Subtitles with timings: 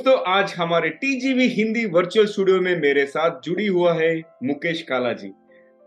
[0.00, 5.12] दोस्तों, आज हमारे टीजीवी हिंदी वर्चुअल स्टूडियो में मेरे साथ जुड़ी हुआ है मुकेश काला
[5.12, 5.28] जी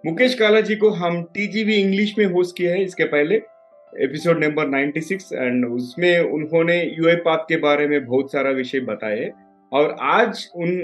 [0.04, 3.36] मुकेश काला जी को हम टीजीवी इंग्लिश में होस्ट किया है। इसके पहले
[3.94, 9.32] एपिसोड नंबर 96 एंड उसमें उन्होंने यूए पाथ के बारे में बहुत सारा विषय बताए
[9.72, 10.78] और आज उन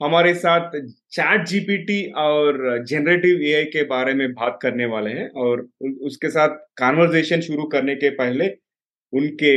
[0.00, 0.80] हमारे साथ
[1.12, 5.68] चैट जीपीटी और जनरेटिव एआई के बारे में बात करने वाले हैं। और
[6.02, 8.52] उसके साथ कॉन्वर्जेशन शुरू करने के पहले
[9.14, 9.50] उनके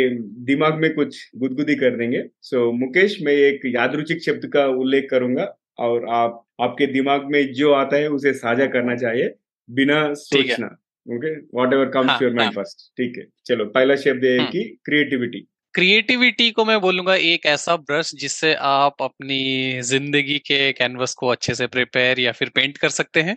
[0.45, 5.07] दिमाग में कुछ गुदगुदी कर देंगे। सो so, मुकेश मैं एक यादरुचिक शब्द का उल्लेख
[5.11, 5.45] करूँगा
[5.79, 9.33] और आप आपके दिमाग में जो आता है उसे साझा करना चाहिए
[9.69, 10.67] बिना सोचना।
[11.07, 11.35] Okay
[11.73, 16.49] whatever comes your mind first ठीक है। चलो पहला शब्द है हम्म। कि क्रिएटिविटी क्रिएटिविटी
[16.51, 21.67] को मैं बोलूँगा एक ऐसा ब्रश जिससे आप अपनी ज़िंदगी के कैनवस को अच्छे से
[21.67, 23.35] प्रिपेयर या फिर पेंट कर सकते हैं।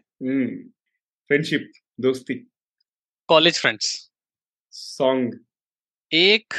[1.30, 2.34] फ्रेंडशिप हम्म। दोस्ती।
[3.28, 4.10] कॉलेज फ्रेंड्स
[4.72, 5.38] सॉन्ग
[6.12, 6.54] एक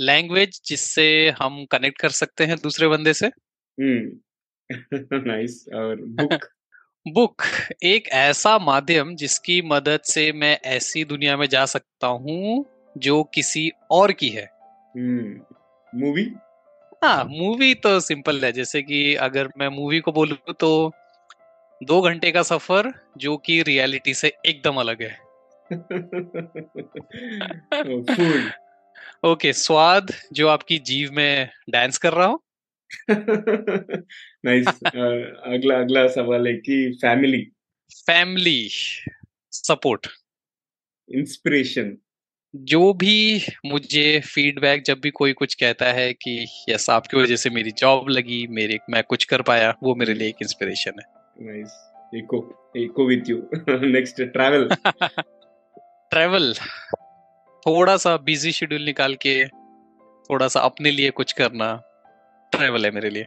[0.00, 3.30] लैंग्वेज जिससे हम कनेक्ट कर सकते हैं दूसरे बंदे से?
[3.80, 6.34] नाइस हम्म। और बुक
[7.08, 7.42] बुक
[7.82, 12.64] एक ऐसा माध्यम जिसकी मदद से मैं ऐसी दुनिया में जा सकता हूँ
[12.98, 14.50] जो किसी और की है।
[14.96, 16.38] Movie hmm.
[17.04, 20.92] हाँ मूवी तो सिंपल है। जैसे कि अगर मैं मूवी को बोलूँ तो
[21.82, 25.26] दो घंटे का सफ़र जो कि रियलिटी से एकदम अलग है।
[28.14, 28.65] फ़ूड
[29.26, 32.44] ओके स्वाद जो आपकी जीव में डांस कर रहा हो?
[34.44, 34.68] नाइस
[35.46, 37.42] अगला अगला सवाल है कि फैमिली
[38.06, 38.68] फैमिली
[39.50, 40.06] सपोर्ट
[41.08, 41.96] इंस्पिरेशन
[42.56, 47.50] जो भी मुझे फीडबैक जब भी कोई कुछ कहता है कि यस आपकी वजह से
[47.50, 51.04] मेरी जॉब लगी मेरे मैं कुछ कर पाया वो मेरे लिए एक इंस्पिरेशन है.
[51.46, 54.68] Nice echo echo with you next travel
[56.10, 56.54] travel
[57.66, 59.46] थोड़ा सा बिज़ी शेड्यूल निकाल के
[60.30, 61.74] थोड़ा सा अपने लिए कुछ करना
[62.52, 63.26] ट्रैवल है मेरे लिए।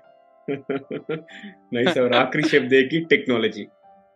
[0.51, 3.65] नहीं सर आखिरी शब्द है कि टेक्नोलॉजी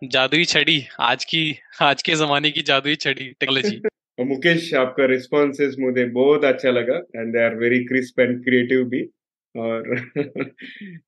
[0.02, 1.44] जादुई छड़ी आज की
[1.82, 3.82] आज के जमाने की जादुई छड़ी टेक्नोलॉजी
[4.20, 9.04] मुकेश आपका रिस्पॉन्सेस मुझे बहुत अच्छा लगा and they are very crisp and creative भी
[9.56, 9.96] और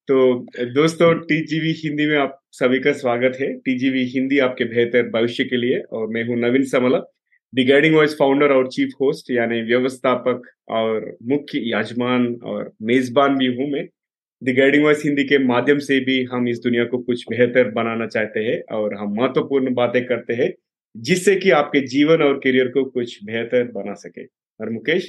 [0.07, 5.43] तो दोस्तों टीजीवी हिंदी में आप सभी का स्वागत है। टीजीवी हिंदी आपके बेहतर भविष्य
[5.43, 6.97] के लिए और मैं हूँ Naveen Samla.
[7.53, 13.45] The guiding voice founder और चीफ होस्ट यानी व्यवस्थापक और मुख्य यजमान और मेजबान भी
[13.55, 13.83] हूँ मैं
[14.41, 18.07] द गाइडिंग वॉइस हिंदी के माध्यम से भी हम इस दुनिया को कुछ बेहतर बनाना
[18.07, 20.51] चाहते हैं और हम महत्वपूर्ण बातें करते हैं
[20.95, 24.23] जिससे कि आपके जीवन और करियर को कुछ बेहतर बना सके
[24.59, 25.07] और मुकेश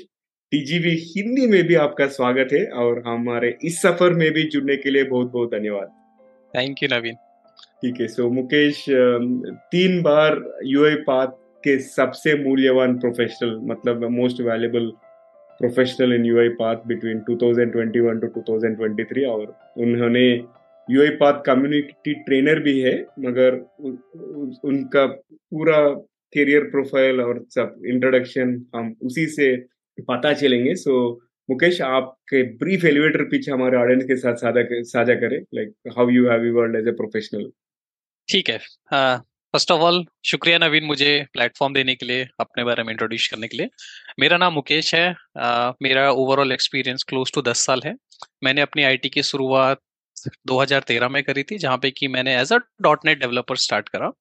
[0.53, 4.91] टीजीवी हिंदी में भी आपका स्वागत है और हमारे इस सफ़र में भी जुड़ने के
[4.91, 5.91] लिए बहुत बहुत धन्यवाद
[6.55, 7.17] थैंक यू नवीन
[7.83, 8.85] ठीक है सो मुकेश
[9.71, 11.35] तीन बार यूए पाथ
[11.67, 14.91] के सबसे मूल्यवान प्रोफेशनल मतलब most valuable
[15.61, 16.25] professional in
[16.59, 19.45] UiPath between 2021 to 2023 और
[19.85, 20.27] उन्होंने
[20.89, 25.79] यूआई पाथ कम्युनिटी ट्रेनर भी है मगर उ, उ, उनका पूरा
[26.33, 29.55] करियर प्रोफ़ाइल और सब इंट्रोडक्शन हम उसी से
[30.11, 30.97] पता चलेंगे। सो
[31.51, 36.51] मुकेश आपके ब्रीफ एलिवेटर पीछे हमारे ऑडियंस के साथ साझा करें like how you have
[36.57, 37.51] world as a professional
[38.29, 38.59] ठीक है।
[38.91, 39.25] हाँ,
[39.57, 43.49] फ़र्स्ट ऑफ़ ऑल शुक्रिया नवीन मुझे प्लेटफॉर्म देने के लिए अपने बारे में इंट्रोड्यूस करने
[43.49, 43.69] के लिए।
[44.21, 47.95] मेरा नाम मुकेश है। आ, मेरा ओवरऑल एक्सपीरियंस क्लोज टू दस साल है।
[48.45, 49.81] मैंने अपनी आईटी की शुरुआत
[50.47, 54.13] 2013 में करी थी जहाँ पे कि मैंने as a dot net developer start करा।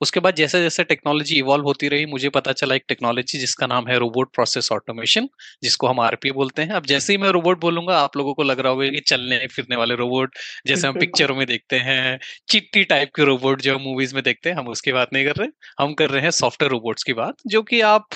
[0.00, 3.88] उसके बाद जैसे जैसे टेक्नोलॉजी इवॉल्व होती रही मुझे पता चला एक टेक्नोलॉजी जिसका नाम
[3.88, 5.28] है रोबोट प्रोसेस ऑटोमेशन
[5.62, 8.60] जिसको हम आरपी बोलते हैं। अब जैसे ही मैं रोबोट बोलूँगा आप लोगों को लग
[8.60, 13.10] रहा होगा कि चलने फिरने वाले रोबोट जैसे हम पिक्चरों में देखते हैं चिट्टी टाइप
[13.16, 15.48] के रोबोट जो मूवीज़ में देखते हैं हम उसकी बात नहीं कर रहे।
[15.80, 18.08] हम कर रहे हैं सॉफ्टवेयर रोबोट्स की बात जो कि आप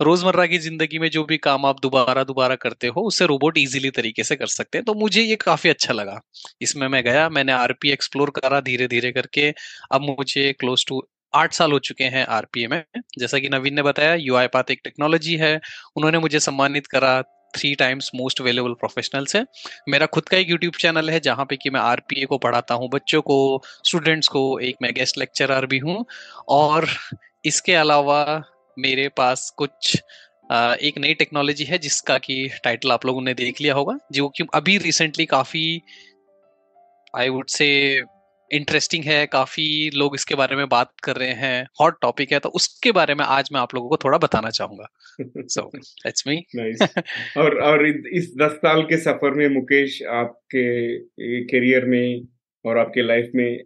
[0.00, 3.90] रोज़मर्रा की ज़िंदगी में जो भी काम आप दोबारा दोबारा करते हो उससे रोबोट इजीली
[3.92, 6.20] तरीके से कर सकते हैं। तो मुझे ये काफ़ी अच्छा लगा।
[6.62, 9.48] इसमें मैं गया मैंने आरपी एक्सप्लोर करा धीरे धीरे करके।
[9.92, 11.02] अब मुझे क्लोज टू
[11.34, 12.82] आठ साल हो चुके हैं आरपीए में।
[13.18, 15.54] जैसा कि नवीन ने बताया यू आई पाथ एक टेक्नोलॉजी है।
[15.96, 17.20] उन्होंने मुझे सम्मानित करा
[17.54, 19.44] three times most available professional से।
[19.88, 22.88] मेरा खुद का एक यूट्यूब चैनल है, जहाँ पे कि मैं आरपीए को पढ़ाता हूँ,
[22.90, 26.04] बच्चों को स्टूडेंट्स को, एक मैं गेस्ट लेक्चरर भी हूँ।
[26.48, 26.88] और
[27.44, 28.42] इसके अलावा
[28.76, 29.96] मेरे पास कुछ
[30.52, 34.46] एक नई टेक्नोलॉजी है, जिसका कि टाइटल आप लोगों ने देख लिया होगा, जो कि
[34.54, 35.82] अभी रिसेंटली काफ़ी
[37.14, 37.68] आई वुड से
[38.52, 42.48] इंटरेस्टिंग है काफ़ी लोग इसके बारे में बात कर रहे हैं हॉट टॉपिक है तो
[42.48, 44.88] उसके बारे में आज मैं आप लोगों को थोड़ा बताना चाहूँगा।
[45.48, 45.70] सो
[46.06, 46.36] इट्स मी
[47.38, 50.98] और और इस दस साल के सफ़र में मुकेश आपके
[51.44, 52.22] करियर में
[52.64, 53.60] और आपके लाइफ में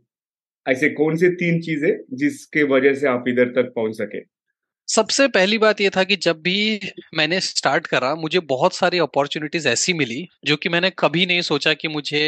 [0.67, 4.21] ऐसे कौन से तीन चीज़ें जिसके वजह से आप इधर तक पहुँच सके?
[4.89, 6.81] सबसे पहली बात ये था कि जब भी
[7.15, 11.75] मैंने स्टार्ट करा मुझे बहुत सारी अपॉर्चुनिटीज़ ऐसी मिली जो कि मैंने कभी नहीं सोचा
[11.75, 12.23] कि मुझे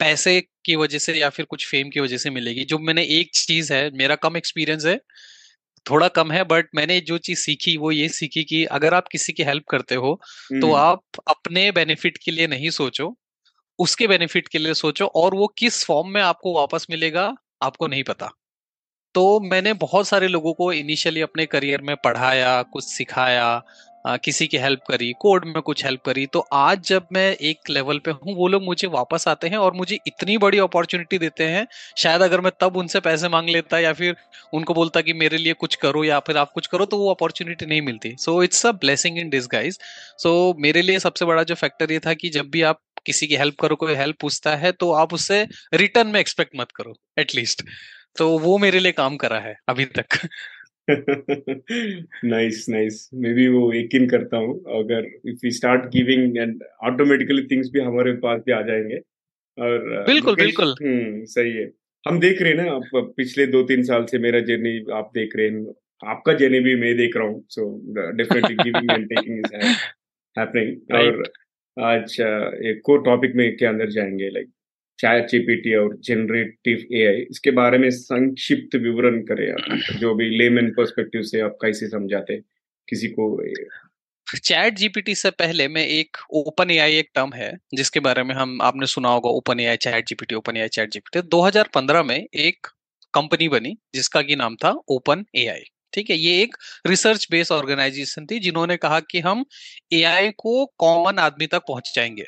[0.00, 3.30] पैसे की वजह से या फिर कुछ फेम की वजह से मिलेगी। जो मैंने एक
[3.34, 4.96] चीज़ है मेरा कम एक्सपीरियंस है
[5.86, 9.32] थोड़ा कम है बट मैंने जो चीज़ सीखी वो ये सीखी कि अगर आप किसी
[9.32, 10.20] की हेल्प करते हो
[10.60, 13.16] तो आप अपने बेनिफिट के लिए नहीं सोचो
[13.78, 18.02] उसके बेनिफिट के लिए सोचो और वो किस फॉर्म में आपको वापस मिलेगा आपको नहीं
[18.02, 18.30] पता।
[19.14, 23.62] तो मैंने बहुत सारे लोगों को इनिशियली अपने करियर में पढ़ाया कुछ सिखाया
[24.06, 27.98] किसी की हेल्प करी कोड में कुछ हेल्प करी तो आज जब मैं एक लेवल
[27.98, 31.66] पे हूँ, वो लोग मुझे वापस आते हैं और मुझे इतनी बड़ी अपॉर्चुनिटी देते हैं,
[31.96, 34.16] शायद अगर मैं तब उनसे पैसे मांग लेता या फिर
[34.54, 37.66] उनको बोलता कि मेरे लिए कुछ करो या फिर आप कुछ करो तो वो अपॉर्चुनिटी
[37.66, 39.78] नहीं मिलती। So it's a blessing in disguise
[40.18, 43.36] so मेरे लिए सबसे बड़ा जो फैक्टर ये था कि जब भी आप किसी की
[43.36, 47.62] हेल्प करो, कोई हेल्प पूछता है तो आप उससे रिटर्न में एक्सपेक्ट मत करो एटलीस्ट
[48.18, 50.18] तो वो मेरे लिए काम करा है, अभी तक।
[50.90, 57.42] नाइस नाइस मैं भी वो यकीन करता हूँ अगर if we start giving and automatically
[57.46, 58.96] things भी हमारे पास भी आ जाएँगे।
[59.58, 61.70] और बिल्कुल बिल्कुल। हम्म सही है।
[62.08, 65.36] हम देख रहे हैं ना आप पिछले दो तीन साल से मेरा जर्नी आप देख
[65.36, 65.66] रहे हैं
[66.08, 67.82] आपका जर्नी भी मैं देख रहा हूँ so
[68.16, 69.54] definitely giving and taking is
[70.38, 71.22] happening और
[71.76, 72.16] आज
[72.66, 74.48] एक को टॉपिक में के अंदर जाएँगे लाइक
[74.98, 80.70] चैट जीपीटी और जनरेटिव एआई इसके बारे में संक्षिप्त विवरण करें आप जो भी लेमन
[80.70, 82.36] पर्सपेक्टिव से आप कैसे समझाते
[82.88, 83.44] किसी को
[84.44, 88.62] चैट जीपीटी से पहले मैं एक ओपन एआई एक टर्म है जिसके बारे में हम
[88.62, 92.66] आपने सुना होगा open AI chat GPT open AI chat GPT 2015 में एक
[93.14, 96.56] कंपनी बनी जिसका की नाम था ओपन एआई ठीक है ये एक
[96.86, 99.44] रिसर्च बेस्ड ऑर्गेनाइजेशन थी जिन्होंने कहा कि हम
[99.92, 102.24] एआई को कॉमन आदमी तक पहुंचाएँगे।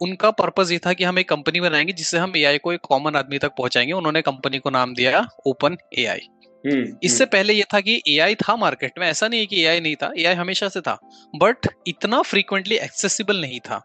[0.00, 3.16] उनका पर्पज ये था कि हम एक कंपनी बनाएँगे जिससे हम एआई को एक कॉमन
[3.16, 6.20] आदमी तक पहुंचाएँगे। उन्होंने कंपनी को नाम दिया ओपन एआई
[6.66, 9.62] हम्म, इससे हम्म। पहले ये था कि एआई था मार्केट में। ऐसा नहीं है कि
[9.62, 10.98] एआई नहीं था एआई हमेशा से था।
[11.36, 13.82] बट इतना फ्रीक्वेंटली एक्सेसिबल नहीं था।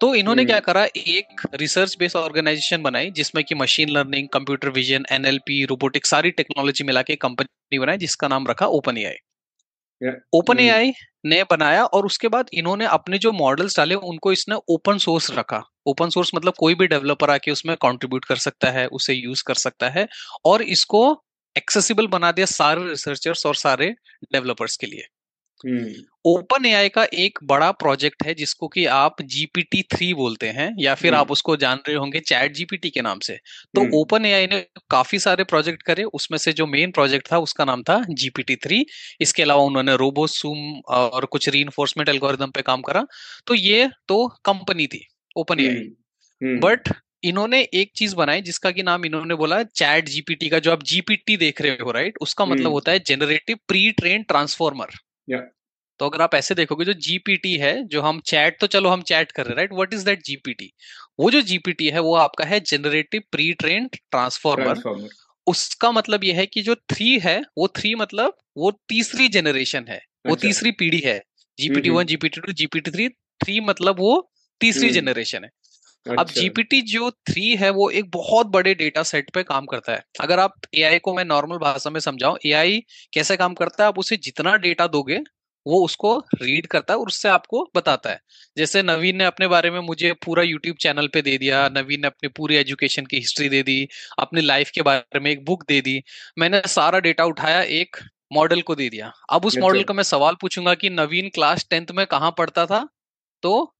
[0.00, 4.68] तो इन्होंने क्या हम्म। करा एक रिसर्च बेस्ड ऑर्गेनाइजेशन बनाई जिसमें कि machine learning computer
[4.68, 9.14] vision NLP robotic सारी टेक्नोलॉजी मिला के कंपनी बनाई जिसका नाम रखा ओपन एआई
[10.32, 10.92] ओपन ए आई
[11.26, 15.62] ने बनाया और उसके बाद इन्होंने अपने जो मॉडल्स डाले उनको इसने ओपन सोर्स रखा।
[15.86, 19.54] ओपन सोर्स मतलब कोई भी डेवलपर आके उसमें कंट्रीब्यूट कर सकता है उसे यूज़ कर
[19.56, 20.06] सकता है
[20.46, 21.02] और इसको
[21.56, 23.90] एक्सेसिबल बना दिया सारे रिसर्चर्स और सारे
[24.32, 25.06] डेवलपर्स के लिए।
[26.26, 30.94] ओपन एआई का एक बड़ा प्रोजेक्ट है जिसको कि आप जीपीटी थ्री बोलते हैं या
[30.94, 33.36] फिर आप उसको जान रहे होंगे चैट जीपीटी के नाम से।
[33.74, 34.60] तो ओपन एआई ने
[34.90, 38.86] काफ़ी सारे प्रोजेक्ट करे उसमें से जो मेन प्रोजेक्ट था उसका नाम था जीपीटी थ्री।
[39.20, 41.60] इसके अलावा उन्होंने रोबोसूम और कुछ री
[42.08, 43.06] एल्गोरिदम पे काम करा।
[43.46, 45.06] तो ये तो कंपनी थी
[45.36, 45.82] ओपन एआई
[46.58, 46.88] बट
[47.24, 51.36] इन्होंने एक चीज़ बनाई जिसका की नाम इन्होंने बोला चैट जीपीटी का जो आप जीपीटी
[51.36, 52.18] देख रहे हो राइट?
[52.20, 54.86] उसका मतलब होता है जेनरेटिव प्री ट्रेन ट्रांसफॉर्मर।
[55.98, 59.32] तो अगर आप ऐसे देखोगे जो जीपीटी है जो हम चैट तो चलो हम चैट
[59.32, 60.72] कर रहे हैं right what is that GPT
[61.20, 65.08] वो जो जीपीटी है वो आपका है जनरेटिव प्री ट्रेन ट्रांसफॉर्मर
[65.46, 70.00] उसका मतलब यह है कि जो थ्री है वो थ्री मतलब वो तीसरी जनरेशन है
[70.26, 71.22] वो अच्छा। तीसरी पीढ़ी है।
[71.58, 75.50] GPT one GPT two GPT three three मतलब वो तीसरी जनरेशन है।
[76.06, 79.92] अच्छा। अब जीपीटी जो थ्री है वो एक बहुत बड़े डेटा सेट पे काम करता
[79.92, 83.88] है। अगर आप एआई को मैं नॉर्मल भाषा में समझाऊं एआई कैसे काम करता है
[83.88, 85.20] आप उसे जितना डेटा दोगे
[85.66, 88.20] वो उसको रीड करता है और उससे आपको बताता है।
[88.56, 92.06] जैसे नवीन ने अपने बारे में मुझे पूरा यूट्यूब चैनल पे दे दिया नवीन ने
[92.06, 93.88] अपनी पूरी एजुकेशन की हिस्ट्री दे दी
[94.18, 96.02] अपनी लाइफ के बारे में एक बुक दे दी
[96.38, 97.96] मैंने सारा डेटा उठाया एक
[98.32, 101.90] मॉडल को दे दिया। अब उस मॉडल का मैं सवाल पूछूँगा कि नवीन क्लास टेंथ
[101.92, 102.86] में कहाँ पढ़ता था?
[103.42, 103.74] तो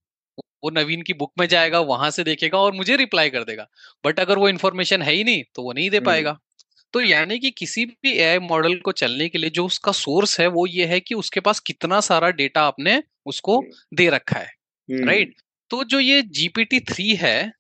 [0.62, 3.66] वो नवीन की बुक में जाएगा वहाँ से देखेगा और मुझे रिप्लाई कर देगा।
[4.04, 6.38] बट अगर वो इन्फॉर्मेशन है ही नहीं तो वो नहीं दे पाएगा।
[6.94, 10.46] तो यानी कि किसी भी एआई मॉडल को चलने के लिए जो उसका सोर्स है
[10.46, 13.62] वो ये है कि उसके पास कितना सारा डेटा आपने उसको
[13.94, 14.50] दे रखा है
[14.88, 15.34] राइट
[15.70, 17.52] तो जो ये जीपीटी थ्री है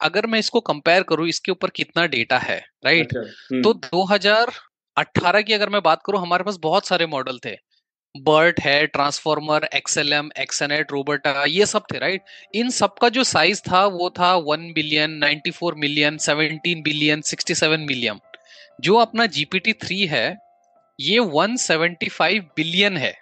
[0.00, 5.52] अगर मैं इसको कंपेयर करूँ इसके ऊपर कितना डेटा है राइट अच्छा, तो 2018 की
[5.52, 7.56] अगर मैं बात करूँ हमारे पास बहुत सारे मॉडल थे।
[8.16, 12.22] बर्ट है ट्रांसफॉर्मर एक्सएलएम एक्सएनेट रोबोटा ये सब थे राइट
[12.54, 17.20] इन सब का जो साइज़ था वो था one billion ninety four million seventeen billion
[17.20, 18.20] sixty seven million
[18.80, 20.38] जो अपना जीपीटी थ्री है
[21.00, 23.16] ये 175 बिलियन है।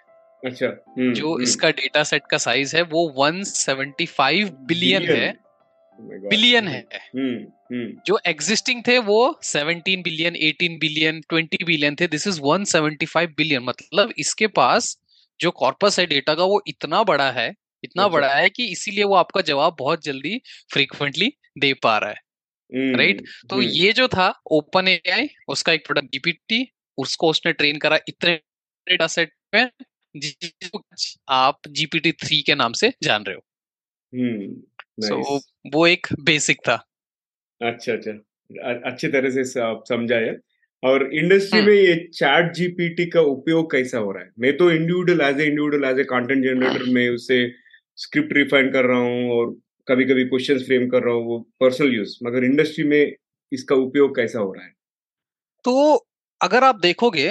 [0.45, 1.41] अच्छा हुँ, जो हुँ.
[1.41, 5.33] इसका डेटा सेट का साइज़ है वो 175 बिलियन है।
[6.01, 6.79] बिलियन oh है
[7.15, 7.58] हुँ, हुँ.
[7.73, 12.07] जो एग्जिस्टिंग थे वो 17 बिलियन 18 बिलियन 20 बिलियन थे.
[12.07, 14.97] दिस इज़ 175 बिलियन मतलब इसके पास
[15.39, 18.07] जो कॉर्पस है डेटा का वो इतना बड़ा है इतना.
[18.07, 20.41] बड़ा है कि इसीलिए वो आपका जवाब बहुत जल्दी
[20.73, 22.15] फ्रीक्वेंटली दे पा रहा है।
[22.95, 27.77] राइट तो हम्म। ये जो था ओपन एआई उसका एक प्रोडक्ट जीपीटी उसको उसने ट्रेन
[27.77, 28.35] करा इतने
[28.89, 29.69] डेटा सेट में
[30.17, 30.83] जिसको
[31.29, 33.41] आप जीपीटी थ्री के नाम से जान रहे हो।
[34.13, 34.61] हम्म
[35.07, 36.88] सो नाइस वो एक बेसिक था।
[37.61, 38.11] अच्छा अच्छा।
[38.89, 40.33] अच्छी तरह से आप समझाया।
[40.83, 44.29] और इंडस्ट्री हम्म में ये चैट जीपीटी का उपयोग कैसा हो रहा है?
[44.39, 47.39] मैं तो individual as a individual as a content generator में उससे
[47.97, 49.55] स्क्रिप्ट रिफाइन कर रहा हूँ और
[49.87, 53.13] कभी कभी क्वेश्चन फ्रेम कर रहा हूँ वो पर्सनल यूज़ मगर इंडस्ट्री में
[53.51, 54.73] इसका उपयोग कैसा हो रहा है?
[55.65, 56.05] तो
[56.41, 57.29] अगर आप देखोगे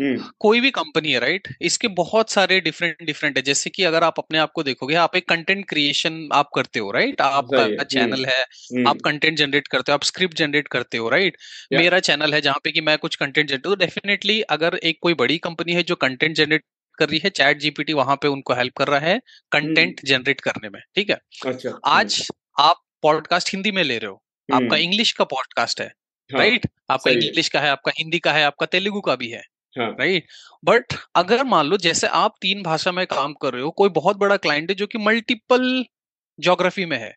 [0.00, 4.18] कोई भी कंपनी है राइट इसके बहुत सारे डिफरेंट डिफरेंट है। जैसे कि अगर आप
[4.18, 8.24] अपने आप को देखोगे आप एक कंटेंट क्रिएशन आप करते हो राइट आपका हम्म। चैनल
[8.26, 11.36] है आप हम्म कंटेंट जनरेट करते हो आप स्क्रिप्ट जनरेट करते हो राइट
[11.72, 15.14] मेरा चैनल है जहाँ पे कि मैं कुछ कंटेंट जनरेट तो डेफिनेटली अगर एक कोई
[15.14, 16.64] बड़ी कंपनी है जो कंटेंट जनरेट
[16.98, 20.40] कर रही है चैट जीपीटी वहाँ पे उनको हेल्प कर रहा है हम्म। कंटेंट जनरेट
[20.40, 21.18] करने में ठीक है?
[21.46, 22.28] अच्छा हम्म। आज
[22.58, 24.22] आप पॉडकास्ट हिंदी में ले रहे हो
[24.54, 28.18] आपका हम्म। इंग्लिश का पॉडकास्ट है हाँ राइट आपका है। इंग्लिश का है आपका हिंदी
[28.18, 30.26] का है आपका तेलुगु का भी है हाँ राइट
[30.64, 30.84] बट
[31.14, 34.36] अगर मान लो जैसे आप तीन भाषा में काम कर रहे हो कोई बहुत बड़ा
[34.36, 35.84] क्लाइंट है जो कि मल्टीपल
[36.40, 37.14] ज्योग्राफी में है।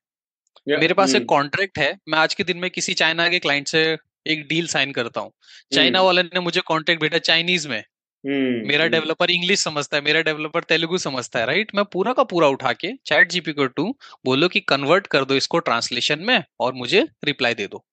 [0.69, 3.39] या मेरे पास एक हम्म। कॉन्ट्रैक्ट है मैं आज के दिन में किसी चाइना के
[3.39, 5.31] क्लाइंट से एक डील साइन करता हूँ।
[5.73, 7.83] चाइना हम्म। वाले ने मुझे कॉन्ट्रैक्ट भेजा चाइनीज़ में।
[8.25, 12.13] हम्म मेरा हम्म। डेवलपर इंग्लिश समझता है मेरा डेवलपर तेलुगु समझता है राइट मैं पूरा
[12.13, 16.19] का पूरा उठा के चैट जीपी को टू बोलो कि कन्वर्ट कर दो इसको ट्रांसलेशन
[16.19, 17.85] में और मुझे रिप्लाई दे दो।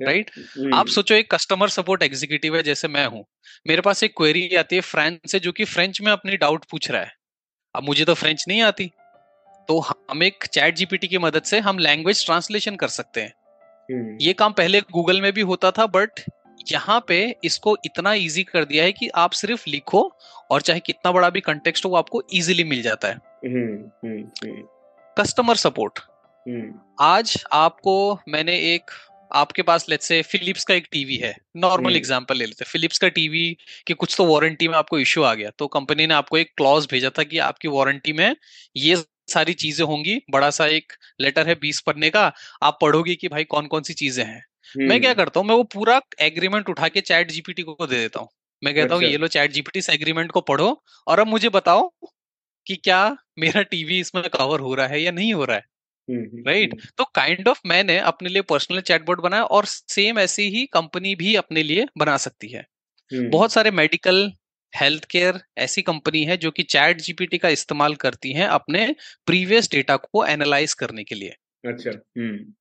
[0.00, 3.24] राइट आप हम्म सोचो एक कस्टमर सपोर्ट एग्जीक्यूटिव है जैसे मैं हूँ।
[3.66, 6.90] मेरे पास एक क्वेरी आती है फ्रेंच से जो कि फ्रेंच में अपनी डाउट पूछ
[6.90, 7.12] रहा है।
[7.74, 8.90] अब मुझे तो फ्रेंच नहीं आती।
[9.68, 13.32] तो हम एक चैट जीपीटी की मदद से हम लैंग्वेज ट्रांसलेशन कर सकते हैं।
[13.88, 16.20] हम्म ये काम पहले गूगल में भी होता था बट
[16.70, 20.02] यहाँ पे इसको इतना इजी कर दिया है कि आप सिर्फ़ लिखो
[20.50, 23.18] और चाहे कितना बड़ा भी कंटेक्स्ट हो वो आपको इजीली मिल जाता है।
[25.16, 25.98] कस्टमर सपोर्ट
[26.46, 28.90] हम्म आज आपको मैंने एक
[29.30, 32.70] आपके पास लेट्स से फिलिप्स का एक टीवी है। नॉर्मल हम्म। एग्जांपल ले लेते हैं।
[32.72, 33.56] फिलिप्स का टीवी
[33.86, 36.86] की कुछ तो वारंटी में आपको इश्यू आ गया। तो कंपनी ने आपको एक क्लॉज
[36.90, 38.36] भेजा था कि आपकी वारंटी में
[38.76, 38.96] ये
[39.28, 43.44] सारी चीज़ें होंगी। बड़ा सा एक लेटर है बीस पन्ने का। आप पढ़ोगे कि भाई
[43.44, 44.44] कौन कौन सी चीज़ें हैं।
[44.78, 47.96] मैं क्या हम्म। करता हूँ मैं वो पूरा एग्रीमेंट उठा के चैट जीपीटी को दे
[47.96, 48.28] देता हूँ।
[48.62, 51.48] मैं कहता हूँ अच्छा। ये लो चैट जीपीटी इस एग्रीमेंट को पढ़ो और अब मुझे
[51.48, 51.90] बताओ
[52.66, 55.64] कि क्या मेरा टीवी इसमें कवर हो रहा है या नहीं हो रहा है?
[56.10, 56.72] राइट?
[56.72, 61.14] हम्म। तो काइंड ऑफ़ मैंने अपने लिए पर्सनल चैटबॉट बनाया और सेम ऐसी ही कंपनी
[61.14, 62.66] भी अपने लिए बना सकती है।
[63.12, 64.32] हम्म बहुत सारे मेडिकल
[64.76, 68.94] हेल्थ केयर ऐसी कंपनी है जो कि चैट जीपीटी का इस्तेमाल करती हैं अपने
[69.26, 71.36] प्रीवियस डेटा को एनालाइज करने के लिए।
[71.66, 72.52] अच्छा हम्म।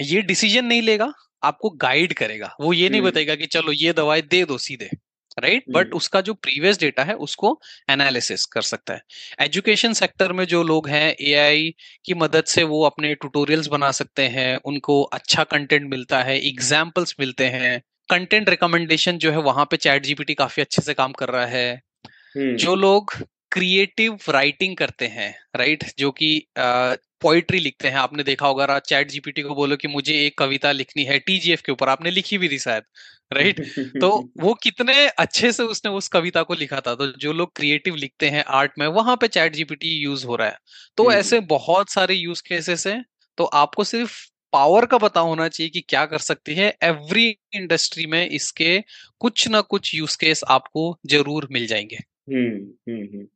[0.00, 3.92] ये डिसीज़न नहीं लेगा आपको गाइड करेगा। वो ये नहीं हम्म। बताएगा कि चलो ये
[3.92, 4.90] दवाई दे दो सीधे।
[5.38, 7.60] राइट बट हम्म उसका जो प्रीवियस डेटा है उसको
[7.90, 9.02] एनालिसिस कर सकता है।
[9.40, 11.74] एजुकेशन सेक्टर में जो लोग हैं एआई
[12.04, 17.14] की मदद से वो अपने ट्यूटोरियल्स बना सकते हैं उनको अच्छा कंटेंट मिलता है एग्जाम्पल्स
[17.20, 21.28] मिलते हैं। कंटेंट रिकमेंडेशन जो है वहाँ पे चैट जीपीटी काफ़ी अच्छे से काम कर
[21.28, 21.82] रहा है।
[22.36, 23.12] हम्म जो लोग
[23.52, 26.46] क्रिएटिव राइटिंग करते हैं राइट जो कि
[27.22, 31.04] पोइट्री लिखते हैं। आपने देखा होगा चैट जीपीटी को बोलो कि मुझे एक कविता लिखनी
[31.04, 32.82] है टीजीएफ के ऊपर। आपने लिखी भी थी शायद
[33.32, 33.60] राइट
[34.00, 37.94] तो वो कितने अच्छे से उसने उस कविता को लिखा था। तो जो लोग क्रिएटिव
[37.96, 40.58] लिखते हैं आर्ट में वहाँ पे चैट जीपीटी यूज़ हो रहा है।
[40.96, 43.04] तो हम्म ऐसे बहुत सारे यूज़ केसेस हैं।
[43.38, 44.18] तो आपको सिर्फ़
[44.52, 48.78] पावर का पता होना चाहिए कि क्या कर सकती है। एवरी इंडस्ट्री में इसके
[49.20, 51.98] कुछ ना कुछ यूज़ केस आपको ज़रूर मिल जाएँगे।
[52.28, 52.56] हम्म
[52.88, 53.26] हम्म हम्म।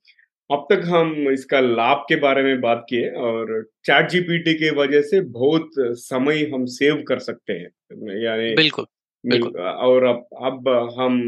[0.51, 5.03] अब तक हम इसका लाभ के बारे में बात किए और चैट जीपीटी के वजह
[5.03, 8.87] से बहुत समय हम सेव कर सकते हैं। यानी बिल्कुल
[9.25, 11.19] बिल्कुल। और अब अब हम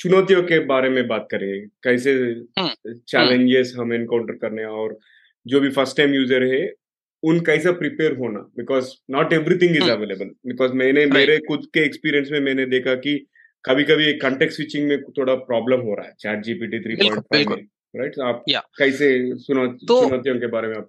[0.00, 2.14] चुनौतियों के बारे में बात करें कैसे
[3.08, 4.98] चैलेंजेस हम एनकाउंटर करने और
[5.46, 6.62] जो भी फ़र्स्ट टाइम यूज़र है
[7.22, 12.28] उन कैसा प्रिपेयर होना because not everything is available because मैंने मेरे खुद के एक्सपीरियंस
[12.32, 13.14] में मैंने देखा कि
[13.64, 17.50] कभी कभी कंटेक्ट स्विचिंग में थोड़ा प्रॉब्लम हो रहा है chat GPT three point five
[17.50, 18.18] में। राइट?
[18.18, 19.08] आप या। कैसे
[19.38, 20.88] सुनो तो चुनौतियों के बारे में आप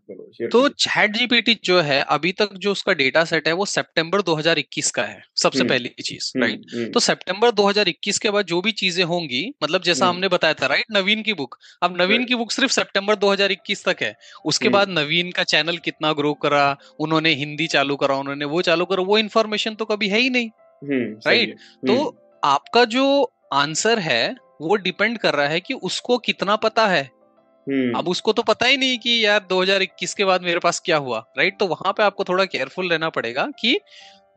[0.52, 4.92] तो चैट जीपीटी जो है अभी तक जो उसका डेटा सेट है वो सितंबर 2021
[4.92, 8.62] का है सबसे हम्म। पहली चीज़ हम्म राइट हम्म। तो सितंबर 2021 के बाद जो
[8.62, 12.26] भी चीज़ें होंगी मतलब जैसा हम्म। हमने बताया था राइट नवीन की बुक अब नवीन
[12.26, 16.34] की बुक सिर्फ़ सितंबर 2021 तक है। उसके हम्म। बाद नवीन का चैनल कितना ग्रो
[16.34, 16.66] करा
[17.00, 20.50] उन्होंने हिंदी चालू करा उन्होंने वो चालू करा वो इन्फॉर्मेशन तो कभी है ही नहीं
[20.82, 21.56] हम्म राइट
[21.88, 22.12] तो हम्म।
[22.44, 27.72] आपका जो आंसर है वो डिपेंड कर रहा है कि उसको कितना पता है। अब
[27.72, 31.20] हम्म उसको तो पता ही नहीं कि यार 2021 के बाद मेरे पास क्या हुआ
[31.38, 33.80] राइट तो वहाँ पे आपको थोड़ा केयरफुल रहना पड़ेगा कि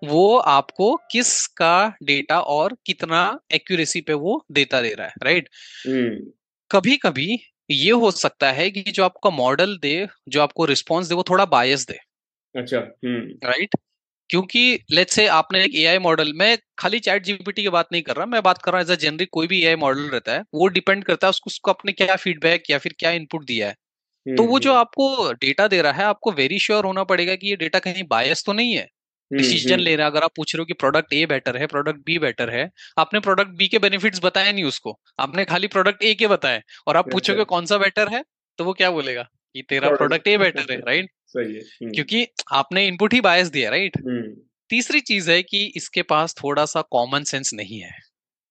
[0.04, 5.48] वो आपको किस का डेटा और कितना एक्यूरेसी पे वो देता दे रहा है राइट
[5.86, 6.32] हम्म।
[6.70, 11.14] कभी कभी ये हो सकता है कि जो आपका मॉडल दे जो आपको रिस्पॉन्स दे
[11.14, 11.98] वो थोड़ा बायस दे।
[12.54, 13.76] अच्छा हम्म। राइट
[14.30, 18.16] क्योंकि लेट्स से आपने एक एआई मॉडल मैं खाली चैट जीपीटी की बात नहीं कर
[18.16, 20.42] रहा मैं बात कर रहा हूँ एज अ जनरिक कोई भी एआई मॉडल रहता है
[20.54, 23.74] वो डिपेंड करता है उसको उसको आपने क्या फीडबैक या फिर क्या इनपुट दिया है।
[24.26, 27.56] तो वो जो आपको डेटा दे रहा है आपको वेरी श्योर होना पड़ेगा कि ये
[27.58, 28.86] डेटा कहीं बायस तो नहीं है।
[29.30, 32.00] डिसीज़न ले रहा है अगर आप पूछ रहे हो कि प्रोडक्ट ए बेटर है प्रोडक्ट
[32.06, 32.68] बी बेटर है
[32.98, 36.96] आपने प्रोडक्ट बी के बेनिफिट्स बताए नहीं उसको। आपने खाली प्रोडक्ट ए के बताए और
[36.96, 38.22] आप पूछोगे कौन सा बेटर है
[38.58, 39.22] तो वो क्या बोलेगा
[39.54, 43.70] कि तेरा प्रोडक्ट ए बेटर है राइट सही है। क्योंकि आपने इनपुट ही बायस दिया
[43.70, 43.96] राइट
[44.70, 47.90] तीसरी चीज़ है कि इसके पास थोड़ा सा कॉमन सेंस नहीं है।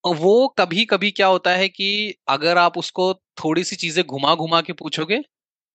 [0.04, 4.62] वो कभी कभी क्या होता है कि अगर आप उसको थोड़ी सी चीज़ें घुमा घुमा
[4.62, 5.22] के पूछोगे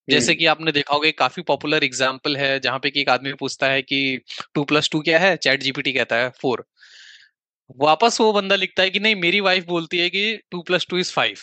[0.09, 3.66] जैसे कि आपने देखा होगा काफ़ी पॉपुलर एग्ज़ाम्पल है जहाँ पे कि एक आदमी पूछता
[3.66, 4.21] है कि
[4.54, 5.37] टू प्लस टू क्या है?
[5.37, 6.64] चैट जीपीटी कहता है फोर
[7.78, 10.99] वापस वो बंदा लिखता है कि नहीं मेरी वाइफ बोलती है कि two plus two
[10.99, 11.37] is five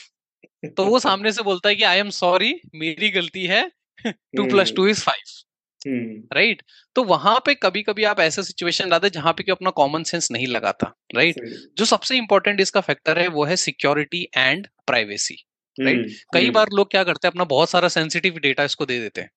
[0.77, 3.71] तो वो सामने से बोलता है कि आई एम सॉरी मेरी गलती है
[4.05, 5.48] two plus two is five
[5.87, 6.61] right?
[6.95, 10.31] तो वहाँ पे कभी कभी आप ऐसा सिचुएशन लाते जहाँ पे कि अपना कॉमन सेंस
[10.31, 11.35] नहीं लगाता राइट?
[11.77, 15.37] जो सबसे इंपॉर्टेंट इसका फैक्टर है वो है सिक्योरिटी एंड प्राइवेसी
[15.77, 16.05] राइट?
[16.33, 19.21] कई हम्म। बार लोग क्या करते हैं अपना बहुत सारा सेंसिटिव डेटा इसको दे देते
[19.21, 19.29] हैं।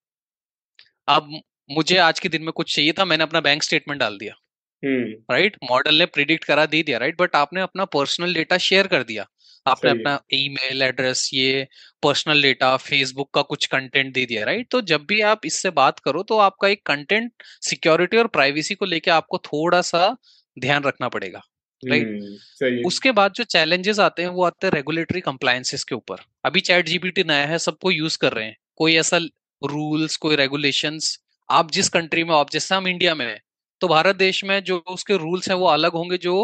[1.08, 4.34] अब मुझे आज के दिन में कुछ चाहिए था मैंने अपना बैंक स्टेटमेंट डाल दिया
[4.82, 5.56] राइट?
[5.56, 7.20] हम्म। मॉडल ने प्रिडिक्ट करा दे दिया राइट?
[7.20, 9.26] बट आपने अपना पर्सनल डेटा शेयर कर दिया।
[9.66, 11.66] आपने अपना ईमेल एड्रेस ये
[12.02, 14.68] पर्सनल डेटा फेसबुक का कुछ कंटेंट दे दिया राइट?
[14.70, 18.84] तो जब भी आप इससे बात करो तो आपका एक कंटेंट सिक्योरिटी और प्राइवेसी को
[18.86, 20.16] लेके आपको थोड़ा सा
[20.56, 21.40] ध्यान रखना पड़ेगा
[21.82, 22.10] राइट?
[22.12, 22.38] हम्म,
[22.84, 26.86] उसके बाद जो चैलेंजेस आते हैं वो आते हैं रेगुलेटरी कंप्लायंसेस के ऊपर। अभी चैट
[26.86, 29.18] जीपीटी नया है सबको यूज़ कर रहे हैं। कोई ऐसा
[29.62, 33.38] रूल्स कोई रेगुलेशंस आप जिस कंट्री में आप जैसे हम इंडिया में है
[33.80, 36.34] तो भारत देश में जो उसके रूल्स हैं वो अलग होंगे जो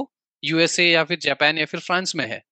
[0.43, 2.43] यूएसए या फिर जापान या फिर फ्रांस में है।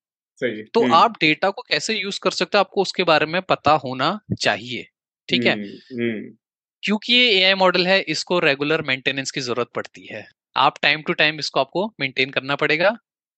[0.40, 3.40] सही तो हम्म। आप डेटा को कैसे यूज़ कर सकते हो आपको उसके बारे में
[3.42, 4.86] पता होना चाहिए
[5.28, 5.52] ठीक है?
[5.52, 6.36] हम्म,
[6.82, 11.12] क्योंकि ये एआई मॉडल है इसको रेगुलर मेंटेनेंस की ज़रूरत पड़ती है। आप टाइम टू
[11.12, 12.96] टाइम इसको आपको मेंटेन करना पड़ेगा।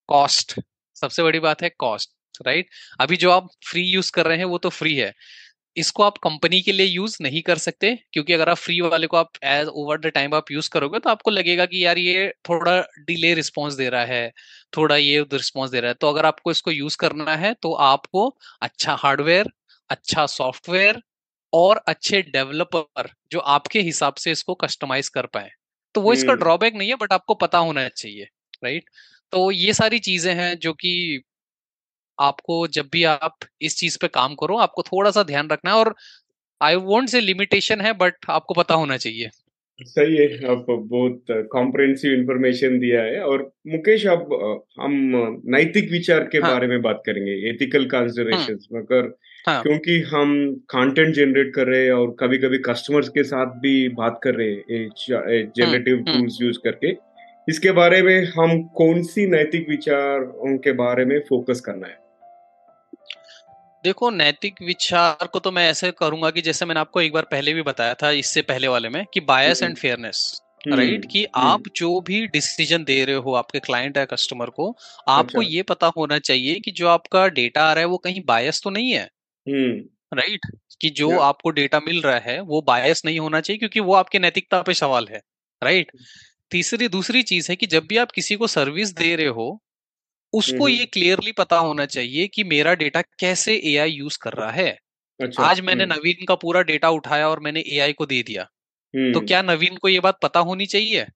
[0.08, 0.60] कॉस्ट
[0.96, 2.10] सबसे बड़ी बात है कॉस्ट
[2.46, 2.68] राइट?
[3.00, 5.12] अभी जो आप फ्री यूज़ कर रहे हैं वो तो फ्री है।
[5.78, 9.16] इसको आप कंपनी के लिए यूज़ नहीं कर सकते क्योंकि अगर आप फ्री वाले को
[9.16, 12.80] आप एज ओवर द टाइम आप यूज़ करोगे तो आपको लगेगा कि यार ये थोड़ा
[13.06, 14.32] डिले रिस्पॉन्स दे रहा है
[14.72, 18.28] थोड़ा ये रिस्पॉन्स दे रहा है। तो अगर आपको इसको यूज़ करना है तो आपको
[18.62, 19.50] अच्छा हार्डवेयर
[19.90, 21.02] अच्छा सॉफ्टवेयर
[21.52, 25.50] और अच्छे डेवलपर जो आपके हिसाब से इसको कस्टमाइज कर पाए।
[25.94, 28.24] तो वो इसका ड्रॉबैक नहीं है बट आपको पता होना चाहिए
[28.62, 28.90] राइट
[29.32, 30.92] तो ये सारी चीज़ें हैं जो कि
[32.20, 35.76] आपको जब भी आप इस चीज़ पे काम करो आपको थोड़ा सा ध्यान रखना है
[35.76, 35.94] और
[36.60, 39.30] आई वोंट से लिमिटेशन है बट आपको पता होना चाहिए
[39.80, 44.32] सही है आप बहुत कॉम्प्रिहेंसिव इंफॉर्मेशन दिया है और मुकेश अब
[44.80, 44.92] हम
[45.46, 46.50] नैतिक विचार के हाँ.
[46.52, 49.12] बारे में बात करेंगे एथिकल कंसिडरेशंस मगर
[49.46, 49.62] हाँ.
[49.62, 50.34] क्योंकि हम
[50.70, 54.50] कंटेंट जनरेट कर रहे हैं और कभी कभी कस्टमर्स के साथ भी बात कर रहे
[54.70, 54.88] हैं
[55.56, 56.96] जनरेटिव टूल्स यूज़ करके
[57.48, 62.07] इसके बारे में हम कौन सी नैतिक विचार उनके बारे में फोकस करना है
[63.84, 67.54] देखो नैतिक विचार को तो मैं ऐसे करूँगा कि जैसे मैंने आपको एक बार पहले
[67.54, 70.20] भी बताया था इससे पहले वाले में कि बायस एंड फेयरनेस
[70.68, 74.70] राइट कि आप जो भी डिसीज़न दे रहे हो आपके क्लाइंट या कस्टमर को
[75.08, 78.22] आपको अच्छा। ये पता होना चाहिए कि जो आपका डेटा आ रहा है वो कहीं
[78.26, 79.08] बायस तो नहीं है
[79.46, 83.80] राइट हम्म। कि जो आपको डेटा मिल रहा है वो बायस नहीं होना चाहिए क्योंकि
[83.80, 85.22] वो आपके नैतिकता पे सवाल है
[85.62, 85.92] राइट
[86.50, 89.48] तीसरी दूसरी चीज़ है कि जब भी आप किसी को सर्विस दे रहे हो
[90.32, 94.76] उसको ये क्लियरली पता होना चाहिए कि मेरा डेटा कैसे एआई यूज़ कर रहा है।
[95.20, 98.46] अच्छा, आज मैंने नवीन का पूरा डेटा उठाया और मैंने एआई को दे दिया।
[99.08, 101.06] तो क्या नवीन को ये बात पता होनी चाहिए?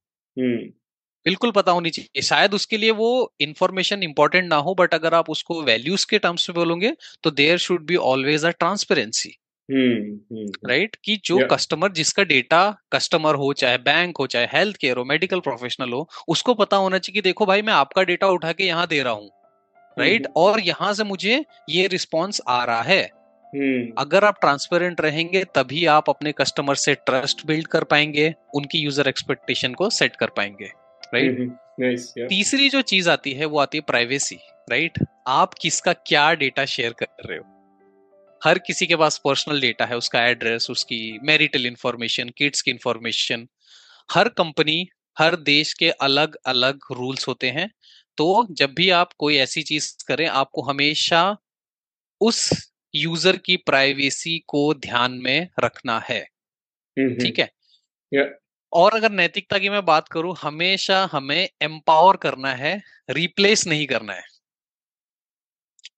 [1.26, 3.08] बिल्कुल पता होनी चाहिए। शायद उसके लिए वो
[3.40, 7.58] इन्फॉर्मेशन इंपॉर्टेंट ना हो बट अगर आप उसको वैल्यूज़ के टर्म्स में बोलोगे तो there
[7.60, 9.34] should be always a transparency
[9.68, 10.96] right?
[11.04, 15.40] कि जो कस्टमर जिसका डेटा कस्टमर हो चाहे बैंक हो चाहे हेल्थ केयर हो मेडिकल
[15.40, 18.86] प्रोफेशनल हो उसको पता होना चाहिए कि देखो भाई मैं आपका डेटा उठा के यहाँ
[18.86, 19.30] दे रहा हूँ।
[19.96, 20.26] राइट?
[20.36, 23.02] और यहाँ से मुझे ये रिस्पॉन्स आ रहा है।
[23.98, 29.08] अगर आप ट्रांसपेरेंट रहेंगे तभी आप अपने कस्टमर से ट्रस्ट बिल्ड कर पाएँगे उनकी यूज़र
[29.08, 30.70] एक्सपेक्टेशन को सेट कर पाएँगे।
[31.14, 32.28] राइट?
[32.28, 34.38] तीसरी जो चीज़ आती है वो आती है प्राइवेसी
[34.70, 34.98] राइट?
[35.28, 37.44] आप किसका क्या डेटा शेयर कर रहे हो?
[38.44, 43.48] हर किसी के पास पर्सनल डेटा है उसका एड्रेस उसकी मैरिटल इंफॉर्मेशन किड्स की इंफॉर्मेशन
[44.12, 47.70] हर कंपनी हर देश के अलग अलग रूल्स होते हैं।
[48.16, 51.36] तो जब भी आप कोई ऐसी चीज़ करें आपको हमेशा
[52.20, 56.20] उस यूज़र की प्राइवेसी को ध्यान में रखना है।
[56.96, 57.52] ठीक है?
[58.14, 58.28] Yeah.
[58.72, 64.12] और अगर नैतिकता की मैं बात करूँ हमेशा हमें एम्पावर करना है रिप्लेस नहीं करना
[64.12, 64.22] है।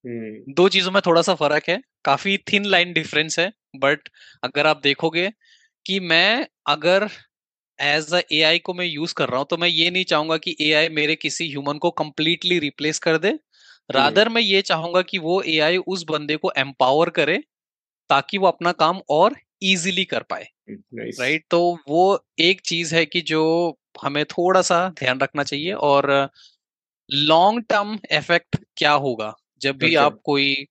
[0.05, 4.09] हम्म। दो चीज़ों में थोड़ा सा फ़र्क है। काफ़ी थिन लाइन डिफरेंस है बट
[4.43, 5.31] अगर आप देखोगे
[5.85, 7.09] कि मैं अगर
[7.79, 10.55] एज अ एआई को मैं यूज़ कर रहा हूँ तो मैं ये नहीं चाहूँगा कि
[10.61, 13.39] एआई मेरे किसी ह्यूमन को कंप्लीटली रिप्लेस कर दे
[13.91, 17.43] रादर मैं ये चाहूँगा कि वो एआई उस बंदे को एम्पावर करे
[18.09, 21.19] ताकि वो अपना काम और इजीली कर पाए राइट nice.
[21.21, 21.49] right?
[21.49, 23.43] तो वो एक चीज़ है कि जो
[24.03, 26.29] हमें थोड़ा सा ध्यान रखना चाहिए और
[27.09, 30.01] लॉन्ग टर्म इफ़ेक्ट क्या होगा जब भी okay.
[30.01, 30.67] आप कोई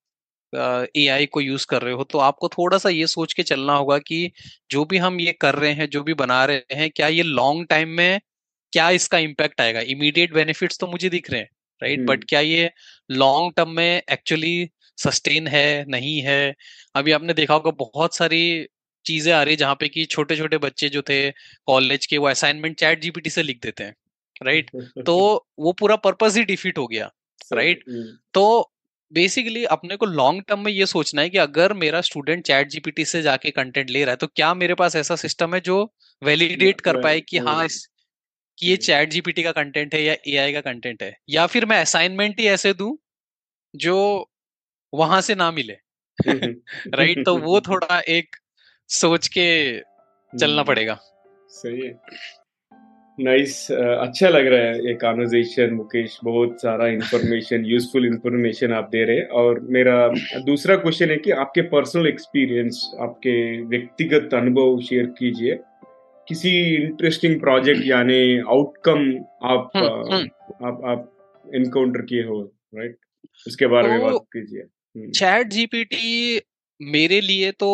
[0.55, 3.75] ए आई को यूज़ कर रहे हो तो आपको थोड़ा सा ये सोच के चलना
[3.75, 4.31] होगा कि
[4.71, 7.67] जो भी हम ये कर रहे हैं जो भी बना रहे हैं क्या ये लॉन्ग
[7.67, 8.21] टाइम में
[8.73, 11.49] क्या इसका इम्पैक्ट आएगा इमीडिएट बेनिफिट्स तो मुझे दिख रहे हैं
[11.83, 12.09] राइट right?
[12.09, 12.71] बट हम्म। क्या ये
[13.11, 16.55] लॉन्ग टर्म में एक्चुअली सस्टेन है नहीं है
[16.95, 18.45] अभी आपने देखा होगा बहुत सारी
[19.07, 21.19] चीज़ें आ रही है जहाँ पे कि छोटे छोटे बच्चे जो थे
[21.67, 23.95] कॉलेज के वो असाइनमेंट चैट जीपीटी से लिख देते हैं
[24.43, 25.05] राइट right?
[25.07, 27.11] तो वो पूरा पर्पज ही डिफीट हो गया
[27.53, 28.71] राइट हम्म। तो
[29.13, 33.05] बेसिकली अपने को लॉन्ग टर्म में ये सोचना है कि अगर मेरा स्टूडेंट चैट जीपीटी
[33.05, 36.81] से जाके कंटेंट ले रहा है तो क्या मेरे पास ऐसा सिस्टम है जो वैलिडेट
[36.81, 37.69] कर पाए कि हाँ
[38.59, 41.17] कि ये चैट जीपीटी का कंटेंट है या एआई का कंटेंट है?
[41.31, 42.99] या फिर मैं असाइनमेंट ही ऐसे दू
[43.77, 43.97] जो
[44.95, 45.77] वहाँ से ना मिले
[46.95, 48.37] राइट तो वो थोड़ा एक
[48.89, 49.79] सोच के
[50.39, 50.99] चलना हम्म। पड़ेगा।
[51.49, 52.01] सही है।
[53.19, 58.89] नाइस uh, अच्छा लग रहा है ये कॉन्वर्जेशन मुकेश बहुत सारा इंफॉर्मेशन यूजफुल इंफॉर्मेशन आप
[58.93, 59.97] दे रहे हैं और मेरा
[60.47, 65.59] दूसरा क्वेश्चन है कि आपके पर्सनल एक्सपीरियंस आपके व्यक्तिगत अनुभव शेयर कीजिए
[66.29, 69.07] किसी इंटरेस्टिंग प्रोजेक्ट यानी आउटकम
[69.45, 70.13] आप हम्म, हुँ.
[70.13, 72.41] हम्म। आप आप इनकाउंटर किए हो
[72.75, 72.97] राइट
[73.47, 76.41] उसके बारे में तो बात कीजिए चैट जीपीटी
[76.81, 77.71] मेरे लिए तो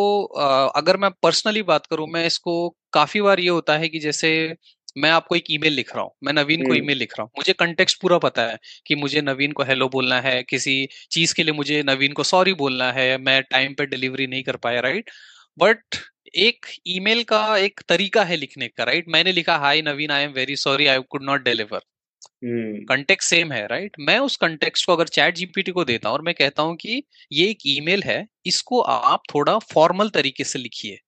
[0.76, 2.56] अगर मैं पर्सनली बात करूँ मैं इसको
[2.92, 4.30] काफ़ी बार ये होता है कि जैसे
[4.96, 7.52] मैं आपको एक ईमेल लिख रहा हूँ। मैं नवीन को ईमेल लिख रहा हूँ। मुझे
[7.52, 10.74] कंटेक्स्ट पूरा पता है कि मुझे नवीन को हेलो बोलना है किसी
[11.10, 14.56] चीज़ के लिए मुझे नवीन को सॉरी बोलना है मैं टाइम पे डिलीवरी नहीं कर
[14.58, 15.10] पाया राइट
[15.58, 15.96] बट
[16.38, 20.32] एक ईमेल का एक तरीका है लिखने का राइट मैंने लिखा hi Naveen I am
[20.32, 21.80] very sorry I could not deliver
[22.88, 26.22] contact same है राइट मैं उस कंटेक्स्ट को अगर चैट जीपीटी को देता हूँ और
[26.22, 30.98] मैं कहता हूँ कि ये एक ईमेल है इसको आप थोड़ा फॉर्मल तरीके से लिखिए।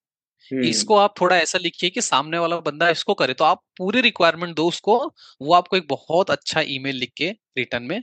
[0.53, 4.57] इसको आप थोड़ा ऐसा लिखिए कि सामने वाला बंदा इसको करे तो आप पूरी रिक्वायरमेंट
[4.57, 5.13] दो उसको
[5.43, 8.03] वो आपको एक बहुत अच्छा ईमेल लिख के रिटर्न में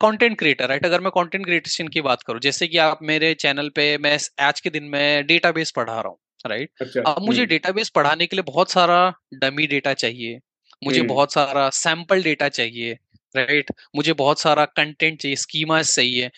[0.00, 3.68] कंटेंट क्रिएटर राइट अगर मैं कंटेंट क्रिएशन की बात करूँ जैसे कि आप मेरे चैनल
[3.68, 7.88] पे मैं आज के दिन में डेटाबेस पढ़ा रहा हूँ राइट अच्छा, अब मुझे डेटाबेस
[7.88, 10.38] पढ़ाने के लिए बहुत सारा डमी डेटा चाहिए
[10.84, 12.98] मुझे बहुत सारा सैंपल डेटा चाहिए
[13.36, 16.30] राइट मुझे बहुत सारा कंटेंट चाहिए स्कीमा चाहिए।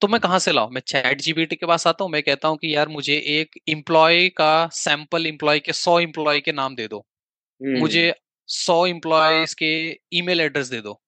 [0.00, 0.70] तो मैं कहाँ से लाऊं?
[0.70, 4.28] मैं चैट जीबीटी के पास आता हूँ मैं कहता हूँ कि यार मुझे एक इम्प्लॉय
[4.28, 7.04] का सैंपल इम्प्लॉय के सौ इम्प्लॉय के नाम दे दो।
[7.60, 8.12] मुझे
[8.48, 9.70] सौ इम्प्लॉयज के
[10.12, 11.00] ईमेल एड्रेस दे दो।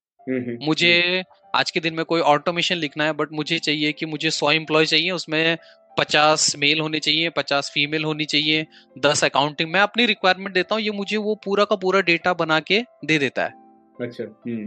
[0.62, 1.24] मुझे
[1.56, 4.86] आज के दिन में कोई ऑटोमेशन लिखना है बट मुझे चाहिए कि मुझे सौ इम्प्लॉय
[4.86, 5.56] चाहिए उसमें
[5.98, 8.66] पचास मेल होने चाहिए पचास फीमेल होनी चाहिए
[8.98, 12.60] दस अकाउंटिंग मैं अपनी रिक्वायरमेंट देता हूँ ये मुझे वो पूरा का पूरा डेटा बना
[12.60, 13.52] के दे देता है।
[14.00, 14.24] अच्छा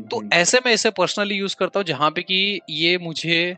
[0.09, 3.55] तो ऐसे मैं इसे पर्सनली यूज़ करता हूँ जहाँ पे कि ये मुझे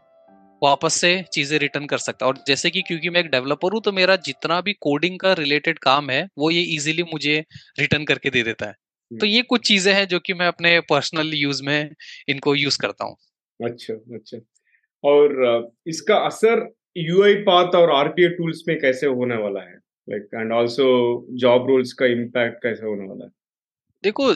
[0.61, 3.91] वापस से चीज़ें रिटर्न कर सकता और जैसे कि क्योंकि मैं एक डेवलपर हूँ तो
[3.91, 7.39] मेरा जितना भी कोडिंग का रिलेटेड काम है वो ये इजीली मुझे
[7.79, 8.73] रिटर्न करके दे देता है।
[9.11, 11.89] तो ये कुछ चीज़ें हैं जो कि मैं अपने पर्सनल यूज़ में
[12.29, 13.15] इनको यूज़ करता हूँ।
[13.59, 14.37] अच्छा अच्छा।
[15.03, 19.75] और इसका असर यूआई पाथ और आरपीए टूल्स में कैसे होने वाला है?
[20.07, 20.87] Like and also
[21.39, 23.31] job roles का इम्पैक्ट कैसे होने वाला है?
[24.03, 24.33] देखो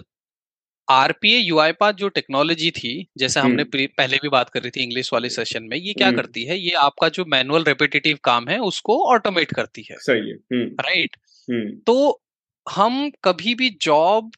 [0.90, 4.84] आरपीए यूआई पाथ जो टेक्नोलॉजी थी जैसे हमने हम्म। पहले भी बात कर रही थी
[4.84, 6.60] इंग्लिश वाले सेशन में ये क्या हम्म। करती है?
[6.60, 11.16] ये आपका जो मैनुअल रेपिटेटिव काम है उसको ऑटोमेट करती है। सही है। राइट
[11.50, 12.22] हम्म। तो
[12.68, 14.32] हम कभी भी जॉब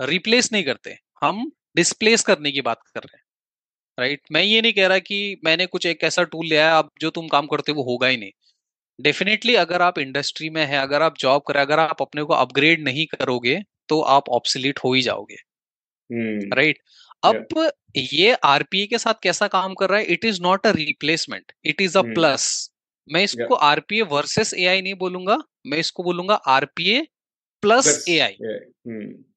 [0.00, 3.22] रिप्लेस नहीं करते। हम डिस्प्लेस करने की बात कर रहे हैं।
[3.98, 6.90] राइट मैं ये नहीं कह रहा कि मैंने कुछ एक ऐसा टूल लिया है अब
[7.00, 8.30] जो तुम काम करते हो वो होगा ही नहीं।
[9.00, 12.84] डेफिनेटली अगर आप इंडस्ट्री में है अगर आप जॉब करें अगर आप अपने को अपग्रेड
[12.84, 15.36] नहीं करोगे तो आप ऑप्सलीट हो ही जाओगे।
[16.12, 16.78] राइट?
[17.26, 17.36] hmm.
[17.36, 20.04] अब ये आरपीए के साथ कैसा काम कर रहा है?
[20.04, 22.70] It is not a replacement it is a plus
[23.12, 27.06] मैं इसको आरपीए वर्सेस एआई नहीं बोलूँगा मैं इसको बोलूँगा RPA
[27.62, 28.36] plus AI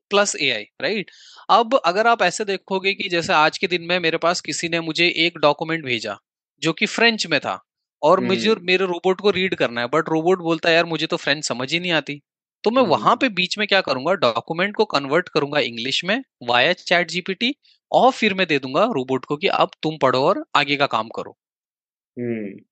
[0.10, 1.12] plus A I right
[1.50, 4.80] अब अगर आप ऐसे देखोगे कि जैसे आज के दिन में मेरे पास किसी ने
[4.80, 6.18] मुझे एक डॉक्यूमेंट भेजा
[6.62, 7.64] जो कि फ्रेंच में था
[8.02, 11.18] और मुझे मेरे रोबोट को रीड करना है बट रोबोट बोलता है यार मुझे तो
[11.18, 12.22] फ्रेंच समझ ही नहीं आती।
[12.64, 16.74] तो मैं वहाँ पे बीच में क्या करूँगा डॉक्यूमेंट को कन्वर्ट करूँगा इंग्लिश में वाया
[16.76, 17.56] चैट जीपीटी
[17.92, 21.10] और फिर मैं दे दूँगा रोबोट को कि अब तुम पढ़ो और आगे का काम
[21.16, 21.38] करो।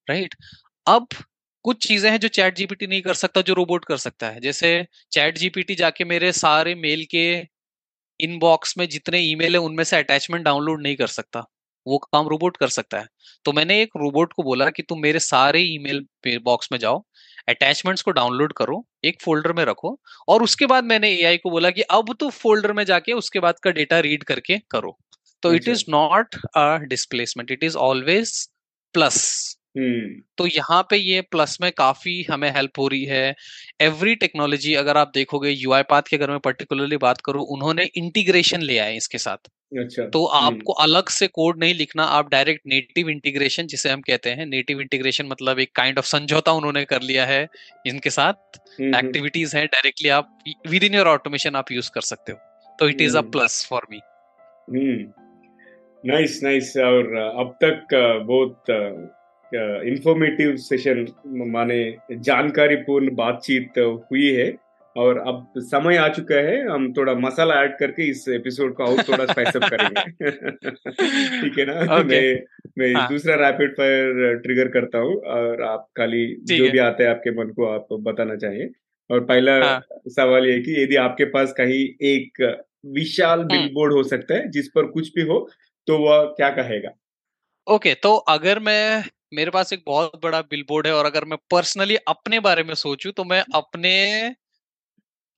[0.08, 0.34] राइट?
[0.86, 1.06] अब
[1.64, 4.70] कुछ चीज़ें हैं जो चैट जीपीटी नहीं कर सकता जो रोबोट कर सकता है। जैसे
[5.12, 7.26] चैट जीपीटी जाके मेरे सारे मेल के
[8.20, 11.44] इनबॉक्स में जितने ईमेल है उनमें से अटैचमेंट डाउनलोड नहीं कर सकता।
[11.86, 13.06] वो काम रोबोट कर सकता है।
[13.44, 16.04] तो मैंने एक रोबोट को बोला कि तुम मेरे सारे ईमेल
[16.44, 17.02] बॉक्स में जाओ
[17.48, 21.70] अटैचमेंट्स को डाउनलोड करो एक फोल्डर में रखो और उसके बाद मैंने एआई को बोला
[21.70, 24.96] कि अब तो फोल्डर में जाके उसके बाद का डेटा रीड करके करो।
[25.42, 28.32] तो it is not a displacement it is always
[28.94, 29.22] plus
[30.38, 33.34] तो यहाँ पे ये प्लस में काफ़ी हमें हेल्प हो रही है।
[33.82, 38.62] एवरी टेक्नोलॉजी अगर आप देखोगे यूआई पाथ के अगर मैं पर्टिकुलरली बात करूँ उन्होंने इंटीग्रेशन
[38.62, 43.08] ले आए इसके साथ। अच्छा तो आपको अलग से कोड नहीं लिखना आप डायरेक्ट नेटिव
[43.08, 47.26] इंटीग्रेशन जिसे हम कहते हैं नेटिव इंटीग्रेशन मतलब एक काइंड ऑफ़ समझौता उन्होंने कर लिया
[47.26, 47.46] है
[47.86, 52.38] इनके साथ। एक्टिविटीज़ है डायरेक्टली आप विद इन योर ऑटोमेशन आप यूज़ कर सकते हो।
[52.78, 54.00] तो it is a plus for me.
[56.04, 57.88] Nice nice और अब तक
[58.26, 58.64] बहुत
[59.86, 64.65] इंफॉर्मेटिव सेशन माने जानकारी पूर्ण बातचीत हुई है।
[64.96, 69.02] और अब समय आ चुका है हम थोड़ा मसाला ऐड करके इस एपिसोड को और
[69.02, 70.30] थोड़ा स्पाइस अप करेंगे
[71.40, 72.04] ठीक है ना okay.
[72.04, 72.42] मैं
[72.78, 73.08] मैं हाँ.
[73.08, 77.52] दूसरा रैपिड फायर ट्रिगर करता हूँ और आप खाली जो भी आता है आपके मन
[77.52, 78.70] को आप बताना चाहिए
[79.10, 79.80] और पहला हाँ.
[80.10, 82.42] सवाल ये कि यदि आपके पास कहीं एक
[82.94, 85.38] विशाल बिलबोर्ड हम्म। हो सकता है जिस पर कुछ भी हो
[85.88, 86.90] तो वह क्या कहेगा
[87.66, 89.04] ओके okay, तो अगर मैं
[89.34, 93.12] मेरे पास एक बहुत बड़ा बिलबोर्ड है और अगर मैं पर्सनली अपने बारे में सोचूं
[93.12, 93.94] तो मैं अपने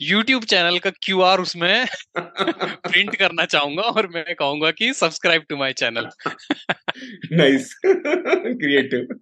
[0.01, 1.87] यूट्यूब चैनल का क्यू आर उसमें
[2.19, 6.09] प्रिंट करना चाहूँगा और मैं कहूँगा कि subscribe to my channel
[7.33, 9.21] nice creative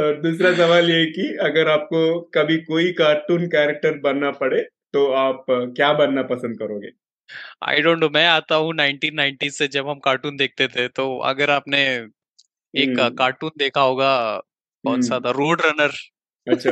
[0.00, 4.60] और दूसरा सवाल ये कि अगर आपको कभी कोई कार्टून कैरेक्टर बनना पड़े
[4.92, 6.88] तो आप क्या बनना पसंद करोगे?
[7.62, 11.50] आई डोंट नो मैं आता हूँ 1990 से जब हम कार्टून देखते थे तो अगर
[11.50, 11.86] आपने
[12.76, 14.40] एक कार्टून देखा होगा
[14.84, 15.30] कौन सा था?
[15.30, 15.90] रोड रनर
[16.46, 16.70] अच्छा।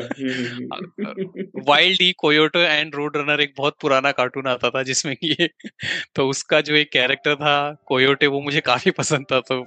[1.68, 5.48] Wild E coyote and road runner एक बहुत पुराना कार्टून आता था जिसमें ये
[6.14, 9.60] तो उसका जो एक कैरेक्टर था कोयोटे वो मुझे काफ़ी पसंद था तो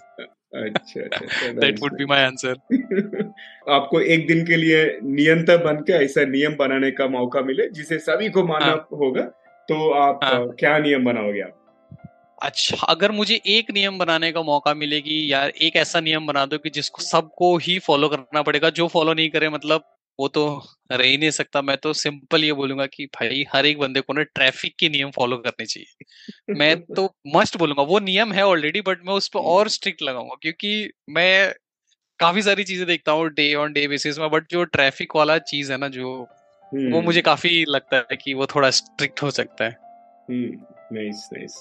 [0.54, 2.56] अच्छा that would be my answer
[3.70, 8.00] आपको एक दिन के लिए नियंत्रण बन के ऐसा नियम बनाने का मौका मिले जिसे
[8.00, 8.88] सभी को मानना हाँ.
[8.92, 9.22] होगा
[9.70, 10.48] तो आप हाँ.
[10.60, 11.61] क्या नियम बनाओगे आप?
[12.41, 16.58] अच्छा अगर मुझे एक नियम बनाने का मौका मिलेगी यार एक ऐसा नियम बना दो
[16.58, 19.84] कि जिसको सबको ही फॉलो करना पड़ेगा जो फॉलो नहीं करे मतलब
[20.19, 20.45] वो तो
[20.91, 24.13] रह ही नहीं सकता। मैं तो सिंपल ये बोलूँगा कि भाई हर एक बंदे को
[24.13, 26.06] ना ट्रैफ़िक के नियम फॉलो करने चाहिए।
[26.54, 30.36] मैं तो मस्ट बोलूँगा वो नियम है ऑलरेडी बट मैं उस पर और स्ट्रिक्ट लगाऊँगा
[30.41, 31.54] क्योंकि मैं
[32.19, 35.71] काफ़ी सारी चीज़ें देखता हूँ डे ऑन डे बेसिस में बट जो ट्रैफ़िक वाला चीज़
[35.71, 36.13] है ना जो
[36.91, 39.77] वो मुझे काफ़ी लगता है कि वो थोड़ा स्ट्रिक्ट हो सकता है।
[40.93, 41.51] Nice nice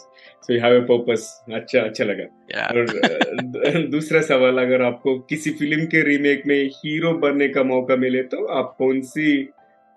[0.45, 2.69] so you have a purpose अच्छा अच्छा लगा। Yeah.
[2.71, 8.23] और दूसरा सवाल अगर आपको किसी फ़िल्म के रीमेक में हीरो बनने का मौका मिले
[8.33, 9.43] तो आप कौन सी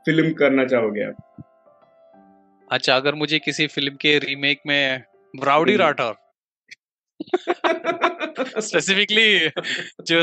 [0.05, 1.15] फ़िल्म करना चाहोगे आप?
[2.67, 6.15] अच्छा अगर मुझे किसी फ़िल्म के रीमेक में राउडी राठौर
[8.59, 9.49] स्पेसिफिकली
[10.07, 10.19] जो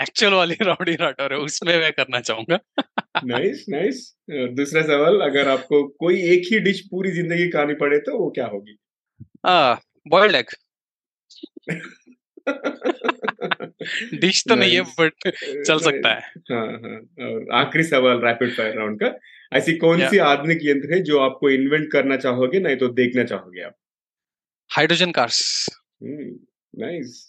[0.00, 2.58] एक्चुअल वाली राउडी राठौर है उसमें मैं करना चाहूँगा।
[3.24, 4.00] नाइस नाइस
[4.30, 8.46] दूसरा सवाल अगर आपको कोई एक ही डिश पूरी ज़िंदगी खानी पड़े तो वो क्या
[8.46, 8.76] होगी?
[10.06, 10.50] बॉइल्ड एग
[14.14, 18.76] डिश तो नहीं है बट चल सकता है। हाँ हाँ और आखिरी सवाल रैपिड फायर
[18.78, 19.12] राउंड का।
[19.52, 23.62] ऐसी कौन सी आधुनिक यंत्र है जो आपको इन्वेंट करना चाहोगे नहीं तो देखना चाहोगे
[23.62, 23.74] आप?
[24.70, 25.40] Hydrogen cars
[26.02, 27.22] nice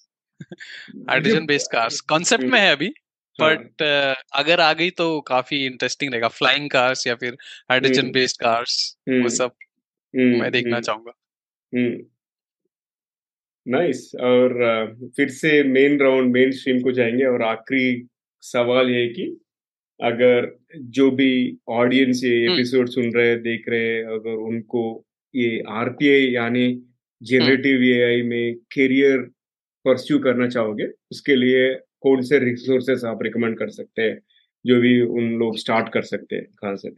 [1.10, 2.94] hydrogen based cars concept में है अभी।
[3.42, 7.38] बट हाँ। uh, अगर आ गई तो काफ़ी इंटरेस्टिंग रहेगा। फ्लाइंग कार्स या फिर
[7.72, 9.52] हाइड्रोजन बेस्ड कार्स वो सब
[10.16, 11.12] मैं देखना चाहूँगा।
[13.68, 14.54] नाइस और
[15.18, 18.08] फिर से मेन राउंड मेन स्ट्रीम को जाएँगे और आखिरी
[18.42, 19.42] सवाल ये कि
[20.04, 25.64] अगर जो भी ऑडियंस ये एपिसोड सुन रहे हैं देख रहे हैं अगर उनको ये
[25.70, 26.84] आरपीआई यानी
[27.24, 29.18] जेनरेटिव एआई में करियर
[29.86, 34.18] परस्यू करना चाहोगे उसके लिए कौन से रिसोर्सेस आप रिकमेंड कर सकते हैं
[34.66, 36.90] जो भी उन लोग स्टार्ट कर सकते हैं कहाँ से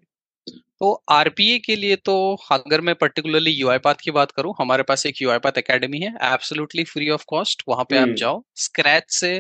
[0.81, 2.15] तो आरपीए के लिए तो
[2.51, 7.09] अगर मैं पर्टिकुलरली यूआईपाथ की बात करूँ हमारे पास एक यूआईपाथ एकेडमी है एब्सोल्युटली फ्री
[7.09, 9.37] ऑफ़ कॉस्ट वहाँ पे आप हम्म। जाओ स्क्रैच से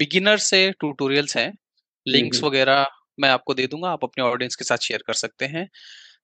[0.00, 1.52] बिगिनर से ट्यूटोरियल्स हैं
[2.06, 2.86] लिंक्स हम्म। वगैरह
[3.20, 5.68] मैं आपको दे दूँगा आप अपने ऑडियंस के साथ शेयर कर सकते हैं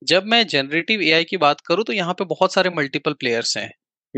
[0.02, 3.70] जब मैं जनरेटिव एआई की बात करूँ तो यहाँ पे बहुत सारे मल्टीपल प्लेयर्स हैं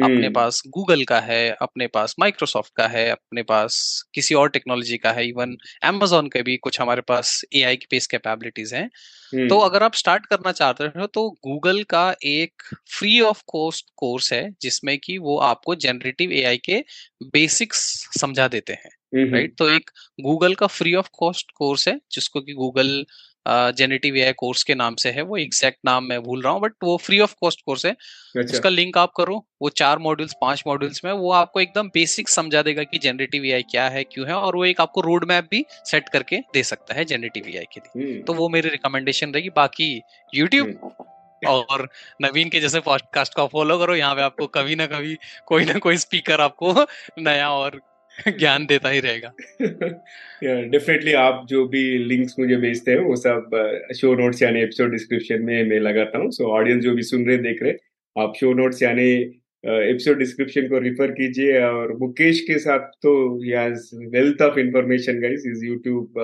[0.03, 3.79] अपने पास गूगल का है अपने पास माइक्रोसॉफ्ट का है अपने पास
[4.15, 7.87] किसी और टेक्नोलॉजी का है इवन एमेजोन का भी कुछ हमारे पास ए आई की
[7.91, 8.89] बेस कैपेबिलिटीज हैं।
[9.49, 12.63] तो अगर आप स्टार्ट करना चाहते हो तो गूगल का एक
[12.99, 16.79] फ्री ऑफ़ कॉस्ट कोर्स है जिसमें कि वो आपको जनरेटिव ए के
[17.33, 17.81] बेसिक्स
[18.21, 18.91] समझा देते हैं
[19.33, 23.05] राइट तो एक गूगल का फ्री ऑफ़ कॉस्ट कोर्स है जिसको कि गूगल
[23.47, 26.73] जेनेटिव एआई कोर्स के नाम से है वो एग्जैक्ट नाम मैं भूल रहा हूँ बट
[26.83, 30.63] वो फ्री ऑफ़ कॉस्ट कोर्स है अच्छा। उसका लिंक आप करो वो चार मॉड्यूल्स पाँच
[30.67, 34.35] मॉड्यूल्स में वो आपको एकदम बेसिक समझा देगा कि जेनेटिव एआई क्या है क्यों है
[34.35, 37.81] और वो एक आपको रोड मैप भी सेट करके दे सकता है जेनेटिव एआई के
[37.81, 39.93] लिए हम्म। तो वो मेरी रिकमेंडेशन रहेगी बाकी
[40.33, 41.09] यूट्यूब हम्म।
[41.43, 41.89] और
[42.23, 45.79] नवीन के जैसे पॉडकास्ट को फॉलो करो यहाँ पे आपको कभी ना कभी कोई ना
[45.79, 46.75] कोई स्पीकर आपको
[47.21, 47.81] नया और
[48.29, 49.33] ज्ञान देता ही रहेगा।
[50.43, 53.51] डेफिनेटली yeah, आप जो भी लिंक्स मुझे भेजते हैं वो सब
[54.01, 57.37] शो नोट्स यानी एपिसोड डिस्क्रिप्शन में मैं लगाता हूँ। सो ऑडियंस जो भी सुन रहे
[57.49, 57.73] देख रहे
[58.17, 59.11] आप शो नोट्स यानी
[59.65, 63.13] एपिसोड डिस्क्रिप्शन को रिफर कीजिए और मुकेश के साथ तो
[64.15, 66.19] wealth of information guys is YouTube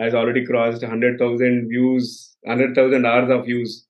[0.00, 2.12] has already crossed hundred thousand views
[2.50, 3.82] hundred thousand hours of views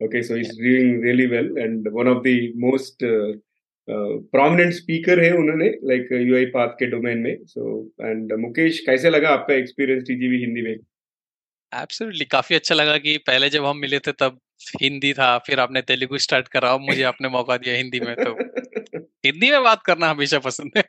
[0.00, 3.32] okay so he's doing really well and one of the most uh,
[3.88, 7.62] prominent speaker है उन्होंने like UI path के domain में। So
[8.02, 10.72] and Mukesh कैसे लगा आपका experience TGV Hindi में?
[11.72, 14.38] Absolutely काफ़ी अच्छा लगा कि पहले जब हम मिले थे तब
[14.82, 18.32] हिंदी था फिर आपने तेलुगु स्टार्ट करा अब मुझे आपने मौका दिया हिंदी में तो
[19.26, 20.82] हिंदी में बात करना हमेशा पसंद है।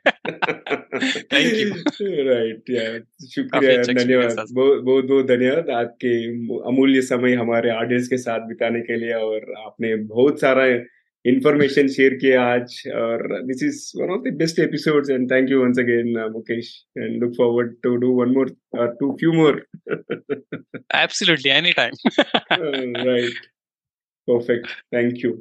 [1.24, 6.12] थैंक यू राइट यार शुक्रिया अच्छा धन्यवाद। बहुत बहुत धन्यवाद आपके
[6.68, 10.66] अमूल्य समय हमारे ऑडियंस के साथ बिताने के लिए और आपने बहुत सारा
[11.26, 15.62] इन्फॉर्मेशन शेयर किया आज और this is one of the best episodes and thank you
[15.62, 18.50] once again Mukesh and look forward to do one more
[19.00, 19.66] to few more
[20.94, 21.92] absolutely any time
[23.08, 23.46] right
[24.28, 25.32] perfect thank you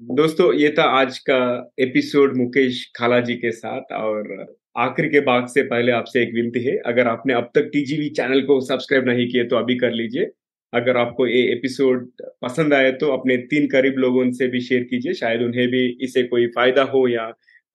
[0.00, 1.40] दोस्तों ये था आज का
[1.78, 6.34] episode Mukesh खाला जी के साथ और uh, आखिर के बाग से पहले आपसे एक
[6.34, 9.92] विनती है अगर आपने अब तक टीजीवी चैनल को सब्सक्राइब नहीं किया तो अभी कर
[9.92, 10.30] लीजिए।
[10.72, 12.10] अगर आपको ये एपिसोड
[12.42, 16.22] पसंद आए तो अपने तीन करीब लोगों से भी शेयर कीजिए। शायद उन्हें भी इसे
[16.22, 17.26] कोई फ़ायदा हो या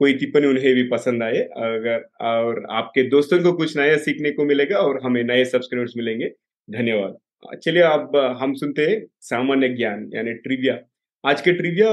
[0.02, 4.46] कोई टिप्पणी उन्हें भी पसंद आए। अगर, और आपके दोस्तों को कुछ नया सीखने को
[4.46, 6.30] मिलेगा और हमें नए सब्सक्राइबर्स मिलेंगे।
[6.68, 7.18] धन्यवाद।
[7.58, 10.80] चलिए अब हम सुनते हैं सामान्य ज्ञान, यानी ट्रिविया
[11.24, 11.90] आज के ट्रिविया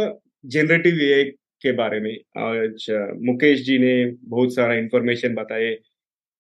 [0.46, 1.24] जनरेटिव ए
[1.62, 2.86] के बारे में। आज
[3.24, 5.70] मुकेश जी ने बहुत सारा इंफॉर्मेशन बताए।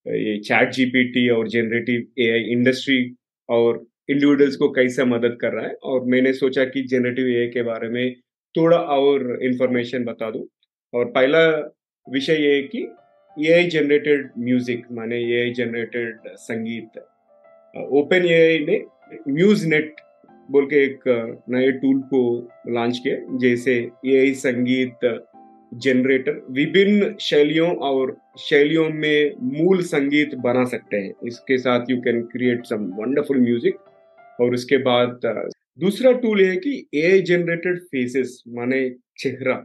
[0.06, 3.14] ये चैट जीपीटी और जनरेटिव एआई इंडस्ट्री
[3.48, 7.62] और इंडिविजुअल्स को कैसे मदद कर रहा है। और मैंने सोचा कि जनरेटिव ए के
[7.62, 8.14] बारे में
[8.54, 10.46] थोड़ा और इंफॉर्मेशन बता दूँ।
[10.92, 11.48] और पहला
[12.06, 12.86] विषय ये है कि
[13.36, 16.98] ए जनरेटेड म्यूज़िक माने ए आई जनरेटेड संगीत।
[17.92, 18.82] ओपन ए आई ने
[19.28, 19.94] म्यूज नेट
[20.48, 21.00] बोल के एक
[21.50, 22.20] नए टूल को
[22.68, 23.74] लॉन्च किया, जैसे
[24.06, 25.08] ए आई संगीत
[25.72, 32.22] जनरेटर विभिन्न शैलियों और शैलियों में मूल संगीत बना सकते हैं। इसके साथ you can
[32.26, 33.78] create some wonderful music
[34.40, 35.20] और उसके बाद
[35.80, 39.64] दूसरा टूल है कि ए जनरेटेड फेसेस माने चेहरा।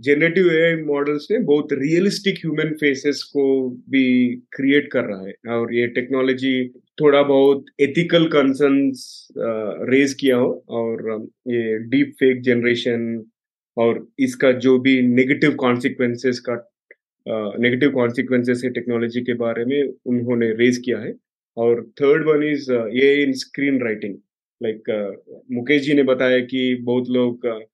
[0.00, 3.44] जनरेटिव ए मॉडल्स ने बहुत रियलिस्टिक ह्यूमन फेसेस को
[3.90, 4.04] भी
[4.52, 6.54] क्रिएट कर रहा है और ये टेक्नोलॉजी
[7.00, 9.06] थोड़ा बहुत एथिकल कंसर्न्स
[9.90, 13.22] रेज किया हो और ये डीप फेक जनरेशन
[13.76, 16.56] और इसका जो भी नेगेटिव कॉन्सिक्वेंसेस का
[17.58, 21.12] नेगेटिव कॉन्सिक्वेंसेस है टेक्नोलॉजी के बारे में उन्होंने रेज किया है।
[21.56, 24.16] और थर्ड वन इज़ ये in screen writing
[24.62, 24.82] like
[25.52, 27.64] Mukesh ji ने बताया कि बहुत लोग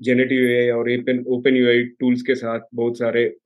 [0.00, 3.36] जेनेटिव uh, ए और ओपन यू टूल्स के साथ बहुत सारे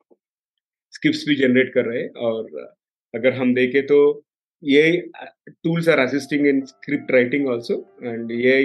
[0.90, 2.78] स्क्रिप्ट भी जनरेट कर रहे हैं। और uh,
[3.14, 4.24] अगर हम देखें तो
[4.64, 5.10] ये
[5.48, 8.58] tools are assisting in script writing also and ये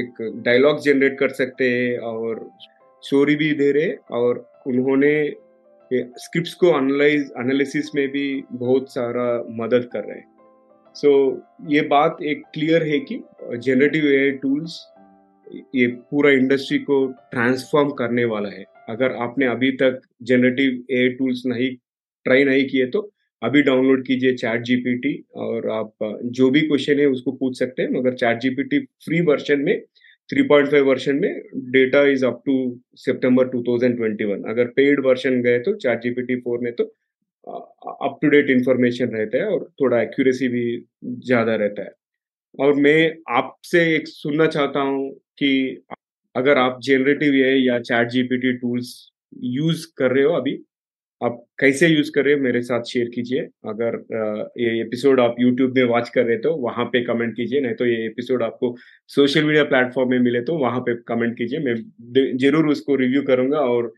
[0.00, 2.50] एक डायलॉग जनरेट कर सकते हैं और
[3.02, 5.34] स्टोरी भी दे रहे और उन्होंने
[5.94, 10.26] स्क्रिप्ट को एनालाइज एनालिसिस में भी बहुत सारा मदद कर रहे हैं।
[10.94, 13.20] सो so, ये बात एक क्लियर है कि
[13.58, 14.86] जनरेटिव ए टूल्स
[15.74, 21.42] ये पूरा इंडस्ट्री को ट्रांसफॉर्म करने वाला है। अगर आपने अभी तक जनरेटिव ए टूल्स
[21.46, 21.76] नहीं
[22.24, 27.06] ट्राई नहीं किए तो अभी डाउनलोड कीजिए चैट जीपीटी और आप जो भी क्वेश्चन है
[27.06, 29.82] उसको पूछ सकते हैं मगर चैट जीपीटी फ्री वर्जन में
[30.30, 32.54] 3.5 वर्जन में डेटा इज़ अप टू
[32.96, 36.84] सितंबर 2021 अगर पेड वर्जन गए तो चैट जीपीटी फोर में तो
[38.06, 40.64] अप टू डेट इंफॉर्मेशन रहता है और थोड़ा एक्यूरेसी भी
[41.26, 41.92] ज़्यादा रहता है।
[42.58, 43.00] और मैं
[43.36, 45.50] आपसे एक सुनना चाहता हूँ कि
[46.34, 48.94] अगर आप जेनरेटिव या चैट जीपीटी टूल्स
[49.46, 50.56] यूज़ कर रहे हो अभी
[51.22, 53.96] आप कैसे यूज़ कर रहे हो, मेरे साथ शेयर कीजिए। अगर
[54.58, 57.86] ये एपिसोड आप यूट्यूब में वॉच कर रहे तो वहाँ पे कमेंट कीजिए, नहीं तो
[57.86, 58.74] ये एपिसोड आपको
[59.10, 63.60] सोशल मीडिया प्लेटफॉर्म में मिले तो वहाँ पे कमेंट कीजिए। मैं ज़रूर उसको रिव्यू करूँगा
[63.70, 63.92] और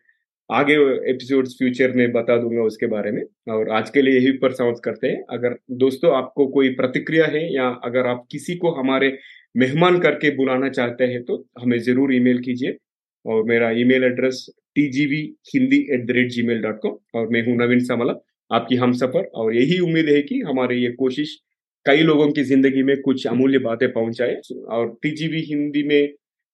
[0.50, 0.74] आगे
[1.10, 4.80] एपिसोड्स फ्यूचर में बता दूँगा उसके बारे में। और आज के लिए यही पर समाप्त
[4.84, 9.16] करते हैं। अगर दोस्तों आपको कोई प्रतिक्रिया है या अगर आप किसी को हमारे
[9.54, 12.76] मेहमान करके बुलाना चाहते हैं तो हमें ज़रूर ईमेल कीजिए
[13.24, 14.44] और मेरा email address
[14.76, 15.20] T G V
[15.54, 18.14] Hindi at the rate Gmail dot com और मैं हूँ नवीन सामला,
[18.50, 21.38] आपकी हम सफ़र। और यही उम्मीद है कि हमारी ये कोशिश
[21.86, 24.34] कई लोगों की ज़िंदगी में कुछ अमूल्य बातें पहुँचाए।
[24.70, 26.06] और टीजीवी हिंदी में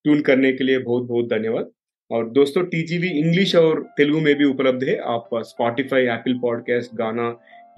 [0.05, 1.71] ट्यून करने के लिए बहुत बहुत धन्यवाद।
[2.11, 7.29] और दोस्तों टीजीवी इंग्लिश और तेलुगु में भी उपलब्ध है। आप Spotify Apple podcast Gaana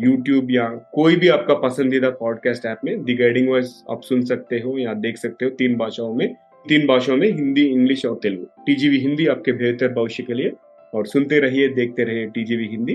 [0.00, 4.58] YouTube या कोई भी आपका पसंदीदा पॉडकास्ट ऐप में दी गाइडिंग वॉइस आप सुन सकते
[4.58, 6.34] हो या देख सकते हो तीन भाषाओं में।
[6.68, 10.52] तीन भाषाओं में, हिंदी, इंग्लिश और तेलुगु। टीजीवी हिंदी आपके बेहतर भविष्य के लिए।
[10.94, 12.94] और सुनते रहिए, देखते रहिए टीजीवी हिंदी।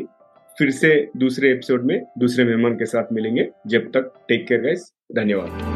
[0.58, 4.94] फिर से दूसरे एपिसोड में, दूसरे मेहमान के साथ मिलेंगे। जब तक टेक केयर गाइस
[5.16, 5.73] धन्यवाद।